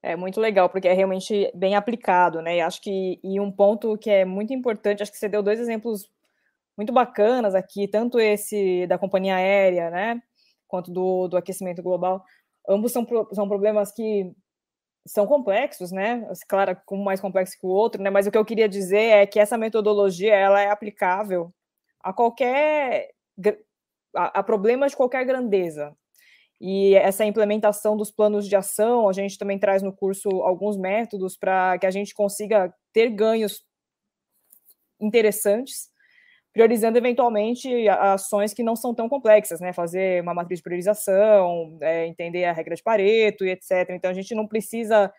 É 0.06 0.14
muito 0.14 0.40
legal, 0.40 0.68
porque 0.68 0.86
é 0.86 0.92
realmente 0.92 1.50
bem 1.52 1.74
aplicado, 1.74 2.40
né? 2.40 2.58
E 2.58 2.60
acho 2.60 2.80
que 2.80 3.18
e 3.24 3.40
um 3.40 3.50
ponto 3.50 3.98
que 3.98 4.08
é 4.08 4.24
muito 4.24 4.54
importante, 4.54 5.02
acho 5.02 5.10
que 5.10 5.18
você 5.18 5.28
deu 5.28 5.42
dois 5.42 5.58
exemplos 5.58 6.08
muito 6.76 6.92
bacanas 6.92 7.56
aqui, 7.56 7.88
tanto 7.88 8.20
esse 8.20 8.86
da 8.86 8.98
companhia 8.98 9.34
aérea, 9.34 9.90
né? 9.90 10.22
Quanto 10.68 10.92
do, 10.92 11.26
do 11.26 11.36
aquecimento 11.36 11.82
global. 11.82 12.24
Ambos 12.68 12.92
são, 12.92 13.04
são 13.32 13.48
problemas 13.48 13.92
que 13.92 14.32
são 15.06 15.26
complexos, 15.26 15.90
né? 15.90 16.24
Claro, 16.48 16.76
um 16.92 17.02
mais 17.02 17.20
complexo 17.20 17.58
que 17.58 17.66
o 17.66 17.70
outro, 17.70 18.00
né? 18.00 18.08
Mas 18.08 18.28
o 18.28 18.30
que 18.30 18.38
eu 18.38 18.44
queria 18.44 18.68
dizer 18.68 18.98
é 18.98 19.26
que 19.26 19.40
essa 19.40 19.58
metodologia 19.58 20.36
ela 20.36 20.60
é 20.60 20.70
aplicável 20.70 21.52
a 22.00 22.12
qualquer 22.12 23.10
a, 24.14 24.40
a 24.40 24.42
problemas 24.44 24.92
de 24.92 24.96
qualquer 24.98 25.24
grandeza, 25.24 25.96
e 26.60 26.94
essa 26.94 27.24
implementação 27.24 27.96
dos 27.96 28.10
planos 28.10 28.48
de 28.48 28.56
ação, 28.56 29.08
a 29.08 29.12
gente 29.12 29.38
também 29.38 29.58
traz 29.58 29.82
no 29.82 29.92
curso 29.92 30.28
alguns 30.42 30.76
métodos 30.76 31.36
para 31.36 31.78
que 31.78 31.86
a 31.86 31.90
gente 31.90 32.14
consiga 32.14 32.72
ter 32.92 33.10
ganhos 33.10 33.62
interessantes, 34.98 35.90
priorizando 36.52 36.96
eventualmente 36.96 37.86
ações 37.88 38.54
que 38.54 38.62
não 38.62 38.74
são 38.74 38.94
tão 38.94 39.08
complexas, 39.08 39.60
né? 39.60 39.74
Fazer 39.74 40.22
uma 40.22 40.32
matriz 40.32 40.60
de 40.60 40.62
priorização, 40.62 41.76
é, 41.82 42.06
entender 42.06 42.44
a 42.44 42.52
regra 42.52 42.74
de 42.74 42.82
Pareto 42.82 43.44
e 43.44 43.50
etc. 43.50 43.90
Então 43.90 44.10
a 44.10 44.14
gente 44.14 44.34
não 44.34 44.48
precisa 44.48 45.12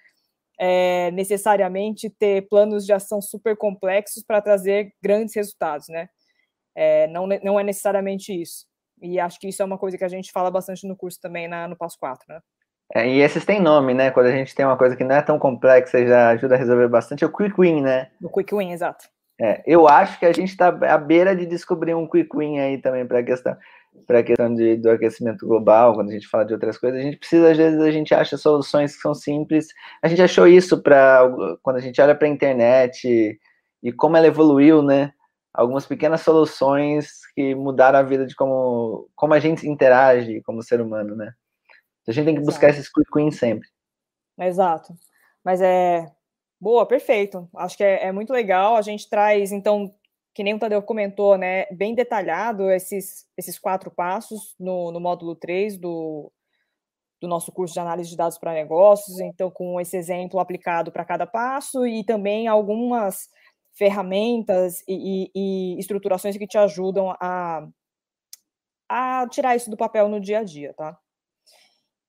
é, 0.60 1.12
necessariamente 1.12 2.10
ter 2.10 2.48
planos 2.50 2.86
de 2.86 2.94
ação 2.94 3.22
super 3.22 3.56
complexos 3.56 4.24
para 4.24 4.42
trazer 4.42 4.92
grandes 5.02 5.36
resultados, 5.36 5.88
né? 5.90 6.10
É, 6.76 7.08
não, 7.08 7.28
não 7.44 7.60
é 7.60 7.64
necessariamente 7.64 8.34
isso. 8.34 8.66
E 9.02 9.20
acho 9.20 9.40
que 9.40 9.48
isso 9.48 9.62
é 9.62 9.66
uma 9.66 9.78
coisa 9.78 9.98
que 9.98 10.04
a 10.04 10.10
gente 10.10 10.32
fala 10.32 10.50
bastante 10.50 10.88
no 10.88 10.96
curso 10.96 11.20
também, 11.22 11.48
na, 11.48 11.68
no 11.68 11.76
passo 11.76 11.98
4, 12.00 12.26
né? 12.28 12.40
É, 12.96 13.08
e 13.08 13.20
esses 13.20 13.46
têm 13.46 13.62
nome, 13.62 13.94
né? 13.94 14.12
Quando 14.12 14.28
a 14.28 14.32
gente 14.32 14.56
tem 14.56 14.66
uma 14.66 14.78
coisa 14.78 14.96
que 14.96 15.04
não 15.04 15.16
é 15.16 15.22
tão 15.22 15.38
complexa 15.38 16.00
e 16.00 16.08
já 16.08 16.30
ajuda 16.30 16.56
a 16.56 16.58
resolver 16.58 16.88
bastante, 16.88 17.24
é 17.24 17.28
o 17.28 17.32
quick 17.32 17.60
win, 17.60 17.82
né? 17.82 18.10
O 18.22 18.30
quick 18.30 18.56
win, 18.56 18.72
exato. 18.72 19.06
É, 19.40 19.62
eu 19.68 19.88
acho 19.88 20.18
que 20.18 20.26
a 20.26 20.34
gente 20.34 20.50
está 20.50 20.70
à 20.70 20.98
beira 20.98 21.36
de 21.36 21.46
descobrir 21.46 21.94
um 21.94 22.08
quick 22.08 22.36
win 22.36 22.60
aí 22.60 22.78
também 22.80 23.06
para 23.06 23.20
a 23.20 23.24
questão, 23.24 23.56
para 24.06 24.20
a 24.20 24.24
questão 24.24 24.54
de, 24.54 24.78
do 24.78 24.90
aquecimento 24.90 25.46
global, 25.46 25.94
quando 25.94 26.10
a 26.10 26.14
gente 26.14 26.28
fala 26.28 26.46
de 26.46 26.54
outras 26.54 26.78
coisas, 26.78 27.00
a 27.00 27.04
gente 27.04 27.18
precisa, 27.18 27.52
às 27.52 27.58
vezes, 27.58 27.80
a 27.80 27.92
gente 27.92 28.16
acha 28.16 28.38
soluções 28.38 28.96
que 28.96 29.02
são 29.02 29.14
simples. 29.14 29.68
A 30.02 30.08
gente 30.08 30.22
achou 30.22 30.48
isso 30.48 30.82
para 30.82 31.30
quando 31.62 31.76
a 31.76 31.82
gente 31.82 32.02
olha 32.02 32.16
para 32.16 32.28
a 32.28 32.32
internet 32.32 33.08
e, 33.08 33.38
e 33.84 33.92
como 33.92 34.18
ela 34.18 34.28
evoluiu, 34.28 34.82
né? 34.82 35.12
Algumas 35.58 35.88
pequenas 35.88 36.22
soluções 36.22 37.26
que 37.34 37.56
mudaram 37.56 37.98
a 37.98 38.04
vida 38.04 38.28
de 38.28 38.36
como, 38.36 39.10
como 39.16 39.34
a 39.34 39.40
gente 39.40 39.68
interage 39.68 40.40
como 40.44 40.62
ser 40.62 40.80
humano, 40.80 41.16
né? 41.16 41.34
A 42.08 42.12
gente 42.12 42.26
tem 42.26 42.36
que 42.36 42.42
Exato. 42.42 42.54
buscar 42.54 42.70
esses 42.70 42.88
quick 42.88 43.10
wins 43.14 43.38
sempre. 43.38 43.68
Exato. 44.40 44.94
Mas 45.44 45.60
é. 45.60 46.06
Boa, 46.62 46.86
perfeito. 46.86 47.50
Acho 47.56 47.76
que 47.76 47.84
é, 47.84 48.06
é, 48.06 48.12
muito 48.12 48.32
legal. 48.32 48.76
A 48.76 48.82
gente 48.82 49.10
traz, 49.10 49.52
então, 49.52 49.94
que 50.34 50.44
nem 50.44 50.54
o 50.54 50.60
Tadeu 50.60 50.82
comentou, 50.82 51.38
né? 51.38 51.66
Bem 51.72 51.96
detalhado 51.96 52.70
esses, 52.70 53.26
esses 53.36 53.58
quatro 53.60 53.92
passos 53.92 54.56
no, 54.60 54.92
no 54.92 55.00
módulo 55.00 55.36
3 55.36 55.78
do, 55.78 56.32
do 57.20 57.28
nosso 57.28 57.52
curso 57.52 57.74
de 57.74 57.80
análise 57.80 58.10
de 58.10 58.18
dados 58.18 58.38
para 58.38 58.54
negócios. 58.54 59.20
Então, 59.20 59.50
com 59.52 59.82
esse 59.82 59.98
exemplo 59.98 60.40
aplicado 60.40 60.92
para 60.92 61.06
cada 61.06 61.26
passo 61.26 61.86
e 61.86 62.04
também 62.04 62.48
algumas 62.48 63.28
ferramentas 63.78 64.84
e, 64.88 65.30
e, 65.36 65.76
e, 65.76 65.80
estruturações 65.80 66.36
que 66.36 66.48
te 66.48 66.58
ajudam 66.58 67.16
a, 67.20 67.68
a 68.90 69.28
tirar 69.30 69.56
isso 69.56 69.70
do 69.70 69.78
papel 69.78 70.10
no 70.10 70.20
dia 70.20 70.40
a 70.40 70.44
dia, 70.44 70.74
tá? 70.74 70.98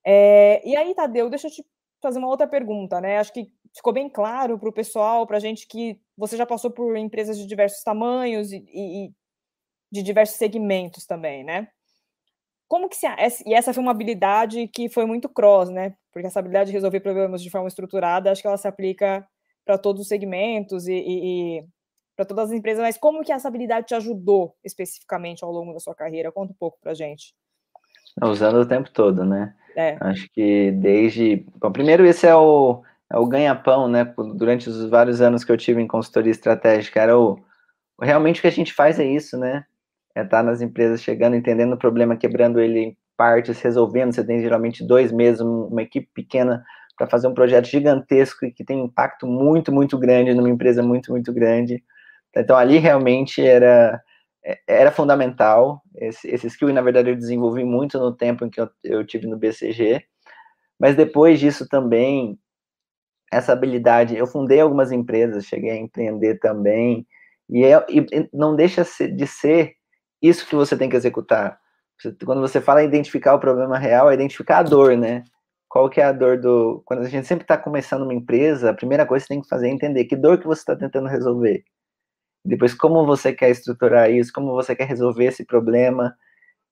É, 0.05 0.67
e 0.67 0.75
aí, 0.75 0.95
Tadeu, 0.95 1.29
deixa 1.29 1.49
eu 1.49 1.51
te 1.53 1.65
fazer 2.01 2.19
uma 2.19 2.29
outra 2.29 2.47
pergunta, 2.47 3.01
né? 3.01 3.19
Acho 3.19 3.33
que 3.33 3.53
ficou 3.77 3.93
bem 3.93 4.09
claro 4.09 4.59
para 4.59 4.69
o 4.69 4.73
pessoal, 4.73 5.27
para 5.27 5.37
a 5.37 5.41
gente, 5.41 5.67
que 5.67 6.01
você 6.17 6.37
já 6.37 6.47
passou 6.47 6.71
por 6.71 6.97
empresas 6.97 7.37
de 7.37 7.47
diversos 7.47 7.83
tamanhos 7.83 8.51
e, 8.51 8.65
e 8.73 9.13
de 9.93 10.03
diversos 10.03 10.39
segmentos 10.39 11.05
também, 11.05 11.45
né? 11.45 11.69
Como 12.67 12.89
que 12.89 12.97
se. 12.97 13.07
E 13.47 13.55
essa 13.55 13.75
foi 13.75 13.83
uma 13.83 13.93
habilidade 13.93 14.69
que 14.69 14.89
foi 14.89 15.05
muito 15.05 15.29
cross, 15.29 15.69
né? 15.71 15.97
Porque 16.13 16.27
essa 16.27 16.39
habilidade 16.39 16.69
de 16.69 16.75
resolver 16.75 17.01
problemas 17.01 17.43
de 17.43 17.51
forma 17.51 17.69
estruturada, 17.69 18.31
acho 18.31 18.41
que 18.41 18.49
ela 18.49 18.57
se 18.57 18.69
aplica 18.69 19.27
para 19.69 19.77
todos 19.77 20.01
os 20.01 20.09
segmentos 20.09 20.89
e, 20.89 20.95
e, 20.95 21.59
e 21.59 21.65
para 22.17 22.25
todas 22.25 22.47
as 22.47 22.57
empresas, 22.57 22.83
mas 22.83 22.97
como 22.97 23.23
que 23.23 23.31
essa 23.31 23.49
habilidade 23.49 23.87
te 23.87 23.95
ajudou 23.95 24.57
especificamente 24.65 25.45
ao 25.45 25.53
longo 25.53 25.75
da 25.75 25.79
sua 25.79 25.95
carreira? 25.95 26.33
Conta 26.33 26.55
um 26.55 26.57
pouco 26.59 26.79
para 26.81 26.95
gente. 26.95 27.35
Usando 28.23 28.61
o 28.61 28.67
tempo 28.67 28.91
todo, 28.91 29.27
né? 29.27 29.55
É. 29.77 29.99
Acho 30.01 30.27
que 30.33 30.73
desde. 30.73 31.45
Bom, 31.57 31.71
primeiro, 31.71 32.07
esse 32.07 32.27
é 32.27 32.35
o, 32.35 32.83
é 33.13 33.19
o 33.19 33.27
ganha-pão, 33.27 33.89
né? 33.89 34.11
Durante 34.35 34.71
os 34.71 34.89
vários 34.89 35.21
anos 35.21 35.45
que 35.45 35.53
eu 35.53 35.59
tive 35.59 35.83
em 35.83 35.87
consultoria 35.87 36.33
estratégica, 36.33 37.03
era 37.03 37.19
o. 37.19 37.39
Realmente 38.01 38.39
o 38.39 38.41
que 38.41 38.49
a 38.49 38.53
gente 38.53 38.73
faz 38.73 38.99
é 38.99 39.05
isso, 39.05 39.37
né? 39.37 39.67
É 40.15 40.23
estar 40.23 40.39
tá 40.39 40.43
nas 40.43 40.63
empresas 40.63 41.03
chegando, 41.03 41.37
entendendo 41.37 41.75
o 41.75 41.79
problema, 41.79 42.17
quebrando 42.17 42.59
ele 42.59 42.97
partes 43.19 43.61
resolvendo. 43.61 44.15
Você 44.15 44.25
tem 44.25 44.41
geralmente 44.41 44.83
dois 44.83 45.13
meses, 45.13 45.43
uma 45.43 45.83
equipe 45.83 46.09
pequena 46.15 46.65
para 46.99 47.09
fazer 47.09 47.29
um 47.29 47.35
projeto 47.35 47.67
gigantesco 47.67 48.45
e 48.45 48.53
que 48.53 48.65
tem 48.65 48.83
um 48.83 48.87
impacto 48.87 49.27
muito, 49.27 49.73
muito 49.73 49.97
grande 49.97 50.35
numa 50.35 50.51
empresa 50.51 50.83
muito, 50.83 51.13
muito 51.13 51.33
grande. 51.33 51.83
Então 52.37 52.57
ali 52.57 52.79
realmente 52.79 53.41
era 53.41 54.03
é, 54.45 54.59
era 54.67 54.91
fundamental 54.93 55.83
esse, 55.97 56.29
esse 56.29 56.49
skill 56.49 56.71
e 56.71 56.73
na 56.73 56.83
verdade 56.83 57.11
eu 57.11 57.17
desenvolvi 57.17 57.65
muito 57.65 57.99
no 57.99 58.15
tempo 58.15 58.45
em 58.45 58.51
que 58.51 58.61
eu, 58.61 58.69
eu 58.83 59.07
tive 59.07 59.27
no 59.27 59.39
BCG. 59.39 60.05
Mas 60.79 60.97
depois 60.97 61.41
disso 61.41 61.69
também 61.69 62.39
essa 63.31 63.53
habilidade, 63.53 64.17
eu 64.17 64.27
fundei 64.27 64.61
algumas 64.61 64.91
empresas, 64.91 65.45
cheguei 65.45 65.71
a 65.71 65.77
empreender 65.77 66.39
também 66.39 67.07
e, 67.49 67.65
é, 67.65 67.85
e 67.89 68.29
não 68.33 68.57
deixa 68.57 68.85
de 68.85 69.27
ser 69.27 69.75
isso 70.21 70.47
que 70.47 70.55
você 70.55 70.77
tem 70.77 70.89
que 70.89 70.97
executar. 70.97 71.59
Quando 72.25 72.41
você 72.41 72.61
fala 72.61 72.83
identificar 72.83 73.35
o 73.35 73.41
problema 73.41 73.79
real, 73.79 74.11
é 74.11 74.15
identificar 74.15 74.59
a 74.59 74.63
dor, 74.63 74.97
né? 74.97 75.25
Qual 75.69 75.91
que 75.91 76.01
é 76.01 76.05
a 76.05 76.13
dor 76.13 76.41
do... 76.41 76.83
Quando 76.85 77.03
a 77.03 77.09
gente 77.09 77.27
sempre 77.27 77.45
está 77.45 77.59
começando 77.59 78.03
uma 78.03 78.15
empresa, 78.15 78.71
a 78.71 78.75
primeira 78.75 79.07
coisa 79.07 79.25
que 79.25 79.29
você 79.29 79.35
tem 79.35 79.43
que 79.43 79.49
fazer 79.49 79.69
é 79.69 79.71
entender 79.71 80.05
que 80.07 80.17
dor 80.17 80.39
que 80.39 80.47
você 80.47 80.61
está 80.61 80.75
tentando 80.75 81.09
resolver. 81.09 81.63
Depois, 82.45 82.75
como 82.75 83.05
você 83.05 83.33
quer 83.33 83.51
estruturar 83.51 84.11
isso, 84.11 84.33
como 84.33 84.53
você 84.53 84.75
quer 84.75 84.87
resolver 84.87 85.27
esse 85.27 85.45
problema. 85.45 86.17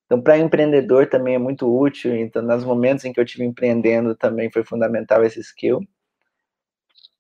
Então, 0.07 0.21
para 0.23 0.38
empreendedor 0.38 1.09
também 1.09 1.35
é 1.35 1.38
muito 1.38 1.67
útil. 1.69 2.17
Então, 2.17 2.43
nos 2.43 2.65
momentos 2.65 3.05
em 3.05 3.12
que 3.12 3.21
eu 3.21 3.25
estive 3.25 3.45
empreendendo, 3.45 4.15
também 4.15 4.50
foi 4.50 4.65
fundamental 4.65 5.25
esse 5.25 5.41
skill. 5.41 5.81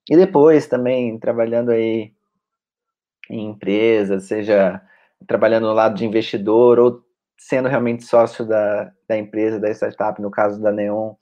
E 0.08 0.16
depois 0.16 0.66
também 0.66 1.18
trabalhando 1.18 1.70
aí 1.70 2.12
em 3.28 3.50
empresas, 3.50 4.24
seja 4.24 4.80
trabalhando 5.26 5.66
no 5.66 5.72
lado 5.72 5.96
de 5.96 6.06
investidor 6.06 6.78
ou 6.78 7.04
sendo 7.38 7.68
realmente 7.68 8.04
sócio 8.04 8.46
da, 8.46 8.92
da 9.08 9.18
empresa, 9.18 9.58
da 9.58 9.70
startup, 9.70 10.20
no 10.22 10.30
caso 10.30 10.62
da 10.62 10.70
Neon, 10.72 11.14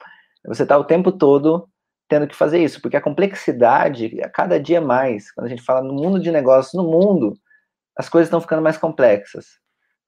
você 0.47 0.63
está 0.63 0.77
o 0.77 0.85
tempo 0.85 1.11
todo 1.11 1.69
tendo 2.09 2.27
que 2.27 2.37
fazer 2.37 2.63
isso, 2.63 2.81
porque 2.81 2.97
a 2.97 3.01
complexidade, 3.01 4.21
a 4.23 4.29
cada 4.29 4.61
dia 4.61 4.81
mais, 4.81 5.33
quando 5.33 5.47
a 5.47 5.49
gente 5.49 5.63
fala 5.63 5.83
no 5.83 5.95
mundo 5.95 6.21
de 6.21 6.31
negócios, 6.31 6.75
no 6.75 6.85
mundo, 6.89 7.35
as 7.97 8.09
coisas 8.09 8.29
estão 8.29 8.41
ficando 8.41 8.63
mais 8.63 8.77
complexas. 8.77 9.47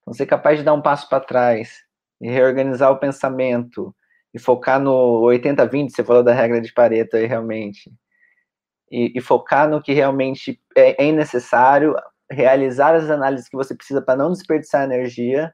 Então, 0.02 0.12
ser 0.12 0.26
capaz 0.26 0.58
de 0.58 0.64
dar 0.64 0.74
um 0.74 0.82
passo 0.82 1.08
para 1.08 1.24
trás 1.24 1.80
e 2.20 2.30
reorganizar 2.30 2.90
o 2.90 2.98
pensamento 2.98 3.94
e 4.34 4.38
focar 4.38 4.78
no 4.78 5.22
80-20, 5.22 5.90
você 5.90 6.04
falou 6.04 6.22
da 6.22 6.34
regra 6.34 6.60
de 6.60 6.72
Pareto 6.72 7.16
aí 7.16 7.26
realmente, 7.26 7.90
e, 8.90 9.12
e 9.16 9.20
focar 9.20 9.68
no 9.68 9.82
que 9.82 9.92
realmente 9.92 10.60
é, 10.76 11.08
é 11.08 11.12
necessário, 11.12 11.94
realizar 12.30 12.94
as 12.94 13.08
análises 13.08 13.48
que 13.48 13.56
você 13.56 13.74
precisa 13.74 14.02
para 14.02 14.16
não 14.16 14.32
desperdiçar 14.32 14.84
energia 14.84 15.52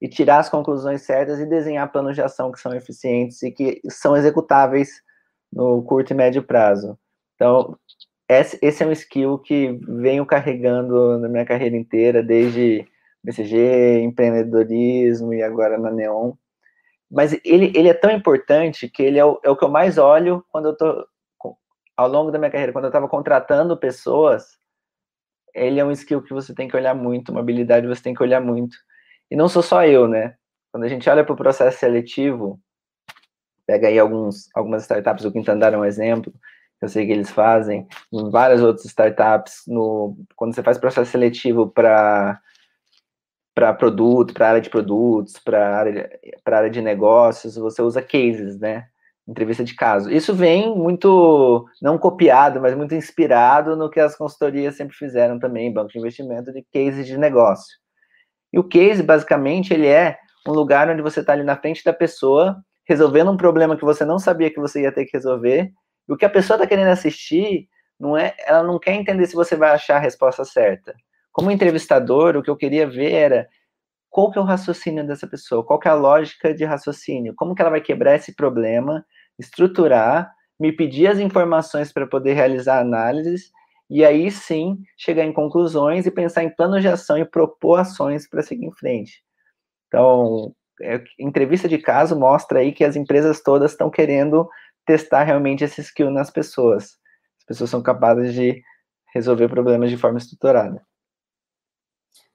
e 0.00 0.08
tirar 0.08 0.38
as 0.38 0.48
conclusões 0.48 1.02
certas 1.02 1.38
e 1.38 1.46
desenhar 1.46 1.90
planos 1.92 2.14
de 2.14 2.22
ação 2.22 2.50
que 2.50 2.60
são 2.60 2.74
eficientes 2.74 3.42
e 3.42 3.50
que 3.50 3.80
são 3.88 4.16
executáveis 4.16 5.02
no 5.52 5.82
curto 5.82 6.12
e 6.12 6.16
médio 6.16 6.42
prazo. 6.42 6.98
Então, 7.34 7.76
esse 8.28 8.82
é 8.82 8.86
um 8.86 8.92
skill 8.92 9.38
que 9.38 9.78
venho 9.88 10.24
carregando 10.24 11.18
na 11.18 11.28
minha 11.28 11.44
carreira 11.44 11.76
inteira, 11.76 12.22
desde 12.22 12.86
BCG, 13.24 14.00
empreendedorismo 14.02 15.34
e 15.34 15.42
agora 15.42 15.76
na 15.76 15.90
Neon. 15.90 16.32
Mas 17.10 17.32
ele, 17.44 17.72
ele 17.74 17.88
é 17.88 17.94
tão 17.94 18.10
importante 18.10 18.88
que 18.88 19.02
ele 19.02 19.18
é 19.18 19.24
o, 19.24 19.40
é 19.42 19.50
o 19.50 19.56
que 19.56 19.64
eu 19.64 19.68
mais 19.68 19.98
olho 19.98 20.44
quando 20.50 20.68
eu 20.68 20.76
tô 20.76 21.06
ao 21.96 22.08
longo 22.08 22.30
da 22.30 22.38
minha 22.38 22.50
carreira, 22.50 22.72
quando 22.72 22.84
eu 22.84 22.88
estava 22.88 23.06
contratando 23.06 23.76
pessoas, 23.76 24.58
ele 25.54 25.78
é 25.78 25.84
um 25.84 25.90
skill 25.90 26.22
que 26.22 26.32
você 26.32 26.54
tem 26.54 26.66
que 26.66 26.74
olhar 26.74 26.94
muito, 26.94 27.30
uma 27.30 27.40
habilidade 27.40 27.86
que 27.86 27.94
você 27.94 28.02
tem 28.02 28.14
que 28.14 28.22
olhar 28.22 28.40
muito. 28.40 28.74
E 29.30 29.36
não 29.36 29.48
sou 29.48 29.62
só 29.62 29.84
eu, 29.84 30.08
né? 30.08 30.34
Quando 30.72 30.84
a 30.84 30.88
gente 30.88 31.08
olha 31.08 31.24
para 31.24 31.32
o 31.32 31.36
processo 31.36 31.78
seletivo, 31.78 32.60
pega 33.66 33.88
aí 33.88 33.98
alguns, 33.98 34.48
algumas 34.54 34.82
startups, 34.82 35.24
o 35.24 35.32
Quintandar 35.32 35.74
é 35.74 35.78
um 35.78 35.84
exemplo, 35.84 36.32
eu 36.80 36.88
sei 36.88 37.06
que 37.06 37.12
eles 37.12 37.30
fazem, 37.30 37.86
em 38.12 38.30
várias 38.30 38.62
outras 38.62 38.86
startups, 38.86 39.62
no, 39.66 40.16
quando 40.34 40.54
você 40.54 40.62
faz 40.62 40.78
processo 40.78 41.10
seletivo 41.10 41.68
para 41.68 42.40
para 43.52 43.74
produto, 43.74 44.32
para 44.32 44.48
área 44.48 44.60
de 44.60 44.70
produtos, 44.70 45.38
para 45.38 45.76
área, 45.76 46.20
área 46.46 46.70
de 46.70 46.80
negócios, 46.80 47.56
você 47.56 47.82
usa 47.82 48.00
cases, 48.00 48.58
né? 48.58 48.86
entrevista 49.30 49.64
de 49.64 49.74
caso. 49.74 50.10
Isso 50.10 50.34
vem 50.34 50.74
muito, 50.76 51.66
não 51.80 51.98
copiado, 51.98 52.60
mas 52.60 52.76
muito 52.76 52.94
inspirado 52.94 53.76
no 53.76 53.88
que 53.90 54.00
as 54.00 54.16
consultorias 54.16 54.76
sempre 54.76 54.96
fizeram 54.96 55.38
também, 55.38 55.72
banco 55.72 55.90
de 55.90 55.98
investimento, 55.98 56.52
de 56.52 56.64
cases 56.72 57.06
de 57.06 57.16
negócio. 57.16 57.78
E 58.52 58.58
o 58.58 58.64
case, 58.64 59.02
basicamente, 59.02 59.72
ele 59.72 59.86
é 59.86 60.18
um 60.46 60.52
lugar 60.52 60.88
onde 60.88 61.02
você 61.02 61.20
está 61.20 61.32
ali 61.32 61.42
na 61.42 61.56
frente 61.56 61.84
da 61.84 61.92
pessoa, 61.92 62.56
resolvendo 62.88 63.30
um 63.30 63.36
problema 63.36 63.76
que 63.76 63.84
você 63.84 64.04
não 64.04 64.18
sabia 64.18 64.50
que 64.50 64.58
você 64.58 64.82
ia 64.82 64.92
ter 64.92 65.04
que 65.04 65.16
resolver, 65.16 65.70
e 66.08 66.12
o 66.12 66.16
que 66.16 66.24
a 66.24 66.30
pessoa 66.30 66.56
está 66.56 66.66
querendo 66.66 66.88
assistir, 66.88 67.68
não 67.98 68.16
é, 68.16 68.34
ela 68.46 68.62
não 68.62 68.78
quer 68.78 68.94
entender 68.94 69.26
se 69.26 69.34
você 69.34 69.54
vai 69.54 69.70
achar 69.70 69.96
a 69.96 70.00
resposta 70.00 70.44
certa. 70.44 70.94
Como 71.30 71.50
entrevistador, 71.50 72.36
o 72.36 72.42
que 72.42 72.50
eu 72.50 72.56
queria 72.56 72.88
ver 72.88 73.12
era 73.12 73.48
qual 74.08 74.30
que 74.30 74.38
é 74.38 74.40
o 74.42 74.44
raciocínio 74.44 75.06
dessa 75.06 75.26
pessoa, 75.26 75.64
qual 75.64 75.78
que 75.78 75.86
é 75.86 75.90
a 75.90 75.94
lógica 75.94 76.52
de 76.52 76.64
raciocínio, 76.64 77.34
como 77.36 77.54
que 77.54 77.62
ela 77.62 77.70
vai 77.70 77.80
quebrar 77.80 78.16
esse 78.16 78.34
problema 78.34 79.04
estruturar, 79.40 80.30
me 80.58 80.70
pedir 80.70 81.06
as 81.06 81.18
informações 81.18 81.92
para 81.92 82.06
poder 82.06 82.34
realizar 82.34 82.80
análises 82.80 83.50
e 83.90 84.04
aí 84.04 84.30
sim 84.30 84.78
chegar 84.96 85.24
em 85.24 85.32
conclusões 85.32 86.06
e 86.06 86.10
pensar 86.10 86.44
em 86.44 86.54
planos 86.54 86.80
de 86.80 86.88
ação 86.88 87.18
e 87.18 87.24
propor 87.24 87.80
ações 87.80 88.28
para 88.28 88.40
seguir 88.40 88.66
em 88.66 88.72
frente. 88.72 89.22
Então, 89.88 90.54
é, 90.80 91.02
entrevista 91.18 91.68
de 91.68 91.76
caso 91.76 92.16
mostra 92.16 92.60
aí 92.60 92.72
que 92.72 92.84
as 92.84 92.94
empresas 92.94 93.42
todas 93.42 93.72
estão 93.72 93.90
querendo 93.90 94.48
testar 94.86 95.24
realmente 95.24 95.64
esse 95.64 95.80
skill 95.80 96.10
nas 96.10 96.30
pessoas. 96.30 96.96
As 97.40 97.44
pessoas 97.46 97.70
são 97.70 97.82
capazes 97.82 98.32
de 98.32 98.62
resolver 99.12 99.48
problemas 99.48 99.90
de 99.90 99.96
forma 99.96 100.18
estruturada. 100.18 100.80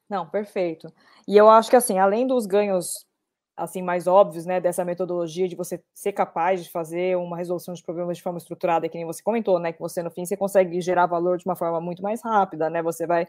Não, 0.10 0.30
perfeito. 0.30 0.94
E 1.26 1.38
eu 1.38 1.50
acho 1.50 1.70
que 1.70 1.76
assim, 1.76 1.98
além 1.98 2.28
dos 2.28 2.46
ganhos 2.46 3.08
assim 3.56 3.82
mais 3.82 4.08
óbvios, 4.08 4.46
né, 4.46 4.60
dessa 4.60 4.84
metodologia 4.84 5.48
de 5.48 5.56
você 5.56 5.82
ser 5.94 6.12
capaz 6.12 6.64
de 6.64 6.70
fazer 6.70 7.16
uma 7.18 7.38
resolução 7.38 7.74
de 7.74 7.82
problemas 7.82 8.18
de 8.18 8.24
forma 8.24 8.38
estruturada, 8.38 8.90
que 8.90 8.98
nem 8.98 9.06
você 9.06 9.24
comentou, 9.24 9.60
né, 9.60 9.72
que 9.72 9.80
você 9.80 10.04
no 10.04 10.12
fim 10.12 10.26
você 10.26 10.36
consegue 10.36 10.82
gerar 10.82 11.06
valor 11.06 11.38
de 11.38 11.46
uma 11.46 11.56
forma 11.56 11.80
muito 11.80 12.02
mais 12.04 12.22
rápida, 12.22 12.70
né, 12.70 12.82
você 12.84 13.08
vai 13.08 13.28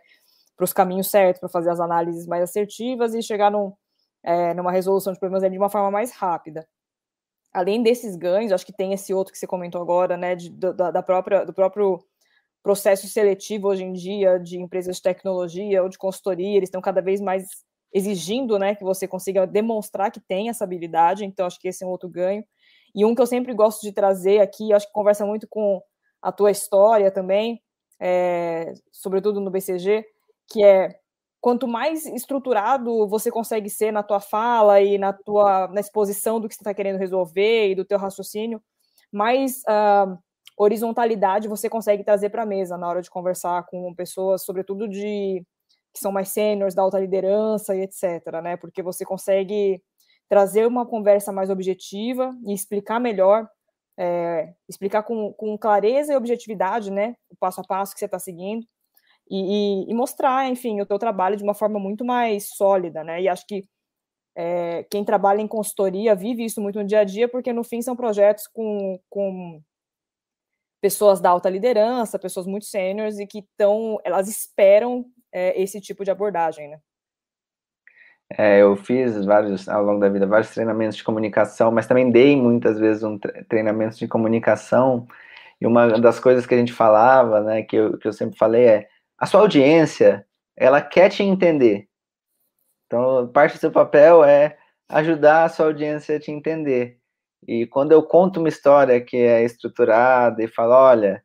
para 0.56 0.64
os 0.64 0.72
caminhos 0.72 1.10
certos 1.10 1.40
para 1.40 1.48
fazer 1.48 1.70
as 1.70 1.80
análises 1.80 2.26
mais 2.26 2.42
assertivas 2.42 3.14
e 3.14 3.22
chegar 3.22 3.50
num, 3.50 3.72
é, 4.22 4.54
numa 4.54 4.72
resolução 4.72 5.12
de 5.12 5.18
problemas 5.18 5.48
de 5.48 5.58
uma 5.58 5.68
forma 5.68 5.90
mais 5.90 6.12
rápida. 6.12 6.66
Além 7.52 7.82
desses 7.82 8.16
ganhos, 8.16 8.52
acho 8.52 8.66
que 8.66 8.72
tem 8.72 8.92
esse 8.92 9.14
outro 9.14 9.32
que 9.32 9.38
você 9.38 9.46
comentou 9.46 9.80
agora, 9.80 10.16
né, 10.16 10.34
de, 10.34 10.50
da, 10.50 10.90
da 10.90 11.02
própria 11.02 11.44
do 11.44 11.52
próprio 11.52 12.02
processo 12.62 13.06
seletivo 13.06 13.68
hoje 13.68 13.84
em 13.84 13.92
dia 13.92 14.38
de 14.38 14.58
empresas 14.58 14.96
de 14.96 15.02
tecnologia 15.02 15.82
ou 15.84 15.88
de 15.88 15.96
consultoria, 15.96 16.56
eles 16.56 16.68
estão 16.68 16.80
cada 16.80 17.00
vez 17.00 17.20
mais 17.20 17.46
exigindo 17.96 18.58
né, 18.58 18.74
que 18.74 18.84
você 18.84 19.08
consiga 19.08 19.46
demonstrar 19.46 20.10
que 20.10 20.20
tem 20.20 20.50
essa 20.50 20.64
habilidade, 20.64 21.24
então 21.24 21.46
acho 21.46 21.58
que 21.58 21.68
esse 21.68 21.82
é 21.82 21.86
um 21.86 21.90
outro 21.90 22.10
ganho. 22.10 22.44
E 22.94 23.06
um 23.06 23.14
que 23.14 23.22
eu 23.22 23.26
sempre 23.26 23.54
gosto 23.54 23.80
de 23.80 23.90
trazer 23.90 24.40
aqui, 24.40 24.70
acho 24.70 24.86
que 24.86 24.92
conversa 24.92 25.24
muito 25.24 25.46
com 25.48 25.80
a 26.20 26.30
tua 26.30 26.50
história 26.50 27.10
também, 27.10 27.62
é, 27.98 28.74
sobretudo 28.92 29.40
no 29.40 29.50
BCG, 29.50 30.04
que 30.46 30.62
é 30.62 30.94
quanto 31.40 31.66
mais 31.66 32.04
estruturado 32.04 33.08
você 33.08 33.30
consegue 33.30 33.70
ser 33.70 33.92
na 33.92 34.02
tua 34.02 34.20
fala 34.20 34.80
e 34.82 34.98
na 34.98 35.14
tua 35.14 35.68
na 35.68 35.80
exposição 35.80 36.38
do 36.38 36.48
que 36.48 36.54
você 36.54 36.60
está 36.60 36.74
querendo 36.74 36.98
resolver 36.98 37.70
e 37.70 37.74
do 37.74 37.84
teu 37.84 37.98
raciocínio, 37.98 38.60
mais 39.10 39.62
uh, 39.62 40.18
horizontalidade 40.58 41.48
você 41.48 41.70
consegue 41.70 42.04
trazer 42.04 42.28
para 42.28 42.42
a 42.42 42.46
mesa 42.46 42.76
na 42.76 42.88
hora 42.88 43.00
de 43.00 43.08
conversar 43.08 43.64
com 43.66 43.94
pessoas, 43.94 44.44
sobretudo 44.44 44.86
de 44.86 45.42
que 45.96 46.00
são 46.00 46.12
mais 46.12 46.28
sêniores, 46.28 46.74
da 46.74 46.82
alta 46.82 47.00
liderança 47.00 47.74
e 47.74 47.80
etc., 47.80 48.40
né? 48.42 48.56
Porque 48.56 48.82
você 48.82 49.04
consegue 49.04 49.82
trazer 50.28 50.66
uma 50.66 50.86
conversa 50.86 51.32
mais 51.32 51.48
objetiva 51.48 52.36
e 52.46 52.52
explicar 52.52 53.00
melhor, 53.00 53.48
é, 53.98 54.52
explicar 54.68 55.02
com, 55.02 55.32
com, 55.32 55.56
clareza 55.56 56.12
e 56.12 56.16
objetividade, 56.16 56.90
né? 56.90 57.16
O 57.30 57.36
passo 57.36 57.60
a 57.62 57.64
passo 57.64 57.94
que 57.94 57.98
você 57.98 58.04
está 58.04 58.18
seguindo 58.18 58.66
e, 59.30 59.86
e, 59.86 59.90
e, 59.90 59.94
mostrar, 59.94 60.48
enfim, 60.48 60.80
o 60.80 60.86
teu 60.86 60.98
trabalho 60.98 61.36
de 61.36 61.42
uma 61.42 61.54
forma 61.54 61.78
muito 61.78 62.04
mais 62.04 62.50
sólida, 62.50 63.02
né? 63.02 63.22
E 63.22 63.28
acho 63.28 63.46
que 63.46 63.64
é, 64.36 64.84
quem 64.90 65.04
trabalha 65.04 65.40
em 65.40 65.48
consultoria 65.48 66.14
vive 66.14 66.44
isso 66.44 66.60
muito 66.60 66.78
no 66.78 66.86
dia 66.86 67.00
a 67.00 67.04
dia, 67.04 67.28
porque 67.28 67.52
no 67.54 67.64
fim 67.64 67.80
são 67.80 67.96
projetos 67.96 68.46
com, 68.48 69.00
com 69.08 69.62
pessoas 70.80 71.20
da 71.20 71.30
alta 71.30 71.48
liderança, 71.48 72.18
pessoas 72.18 72.46
muito 72.46 72.66
sêniores 72.66 73.18
e 73.18 73.26
que 73.26 73.38
estão, 73.38 73.98
elas 74.04 74.28
esperam 74.28 75.06
é, 75.36 75.60
esse 75.60 75.78
tipo 75.82 76.02
de 76.02 76.10
abordagem, 76.10 76.66
né? 76.66 76.80
É, 78.38 78.62
eu 78.62 78.74
fiz 78.74 79.22
vários, 79.26 79.68
ao 79.68 79.84
longo 79.84 80.00
da 80.00 80.08
vida, 80.08 80.26
vários 80.26 80.50
treinamentos 80.50 80.96
de 80.96 81.04
comunicação, 81.04 81.70
mas 81.70 81.86
também 81.86 82.10
dei 82.10 82.34
muitas 82.34 82.78
vezes 82.78 83.02
um 83.02 83.18
treinamento 83.46 83.98
de 83.98 84.08
comunicação, 84.08 85.06
e 85.60 85.66
uma 85.66 86.00
das 86.00 86.18
coisas 86.18 86.46
que 86.46 86.54
a 86.54 86.58
gente 86.58 86.72
falava, 86.72 87.42
né, 87.42 87.62
que 87.62 87.76
eu, 87.76 87.98
que 87.98 88.08
eu 88.08 88.12
sempre 88.12 88.36
falei 88.38 88.66
é, 88.66 88.88
a 89.18 89.26
sua 89.26 89.42
audiência, 89.42 90.26
ela 90.56 90.80
quer 90.80 91.10
te 91.10 91.22
entender. 91.22 91.86
Então, 92.86 93.28
parte 93.28 93.56
do 93.56 93.60
seu 93.60 93.70
papel 93.70 94.24
é 94.24 94.56
ajudar 94.88 95.44
a 95.44 95.48
sua 95.50 95.66
audiência 95.66 96.16
a 96.16 96.20
te 96.20 96.30
entender. 96.30 96.98
E 97.46 97.66
quando 97.66 97.92
eu 97.92 98.02
conto 98.02 98.40
uma 98.40 98.48
história 98.48 99.00
que 99.00 99.18
é 99.18 99.44
estruturada 99.44 100.42
e 100.42 100.48
falo, 100.48 100.72
olha, 100.72 101.22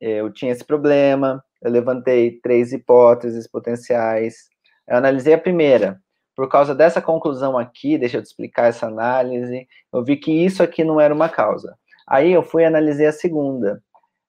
eu 0.00 0.32
tinha 0.32 0.52
esse 0.52 0.64
problema, 0.64 1.44
eu 1.62 1.70
levantei 1.70 2.38
três 2.40 2.72
hipóteses 2.72 3.46
potenciais, 3.46 4.48
eu 4.86 4.96
analisei 4.96 5.34
a 5.34 5.38
primeira. 5.38 6.00
Por 6.36 6.48
causa 6.48 6.74
dessa 6.74 7.02
conclusão 7.02 7.58
aqui, 7.58 7.98
deixa 7.98 8.18
eu 8.18 8.22
te 8.22 8.26
explicar 8.26 8.68
essa 8.68 8.86
análise, 8.86 9.66
eu 9.92 10.04
vi 10.04 10.16
que 10.16 10.30
isso 10.30 10.62
aqui 10.62 10.84
não 10.84 11.00
era 11.00 11.12
uma 11.12 11.28
causa. 11.28 11.76
Aí 12.06 12.32
eu 12.32 12.42
fui 12.42 12.62
e 12.62 12.66
analisei 12.66 13.06
a 13.06 13.12
segunda. 13.12 13.82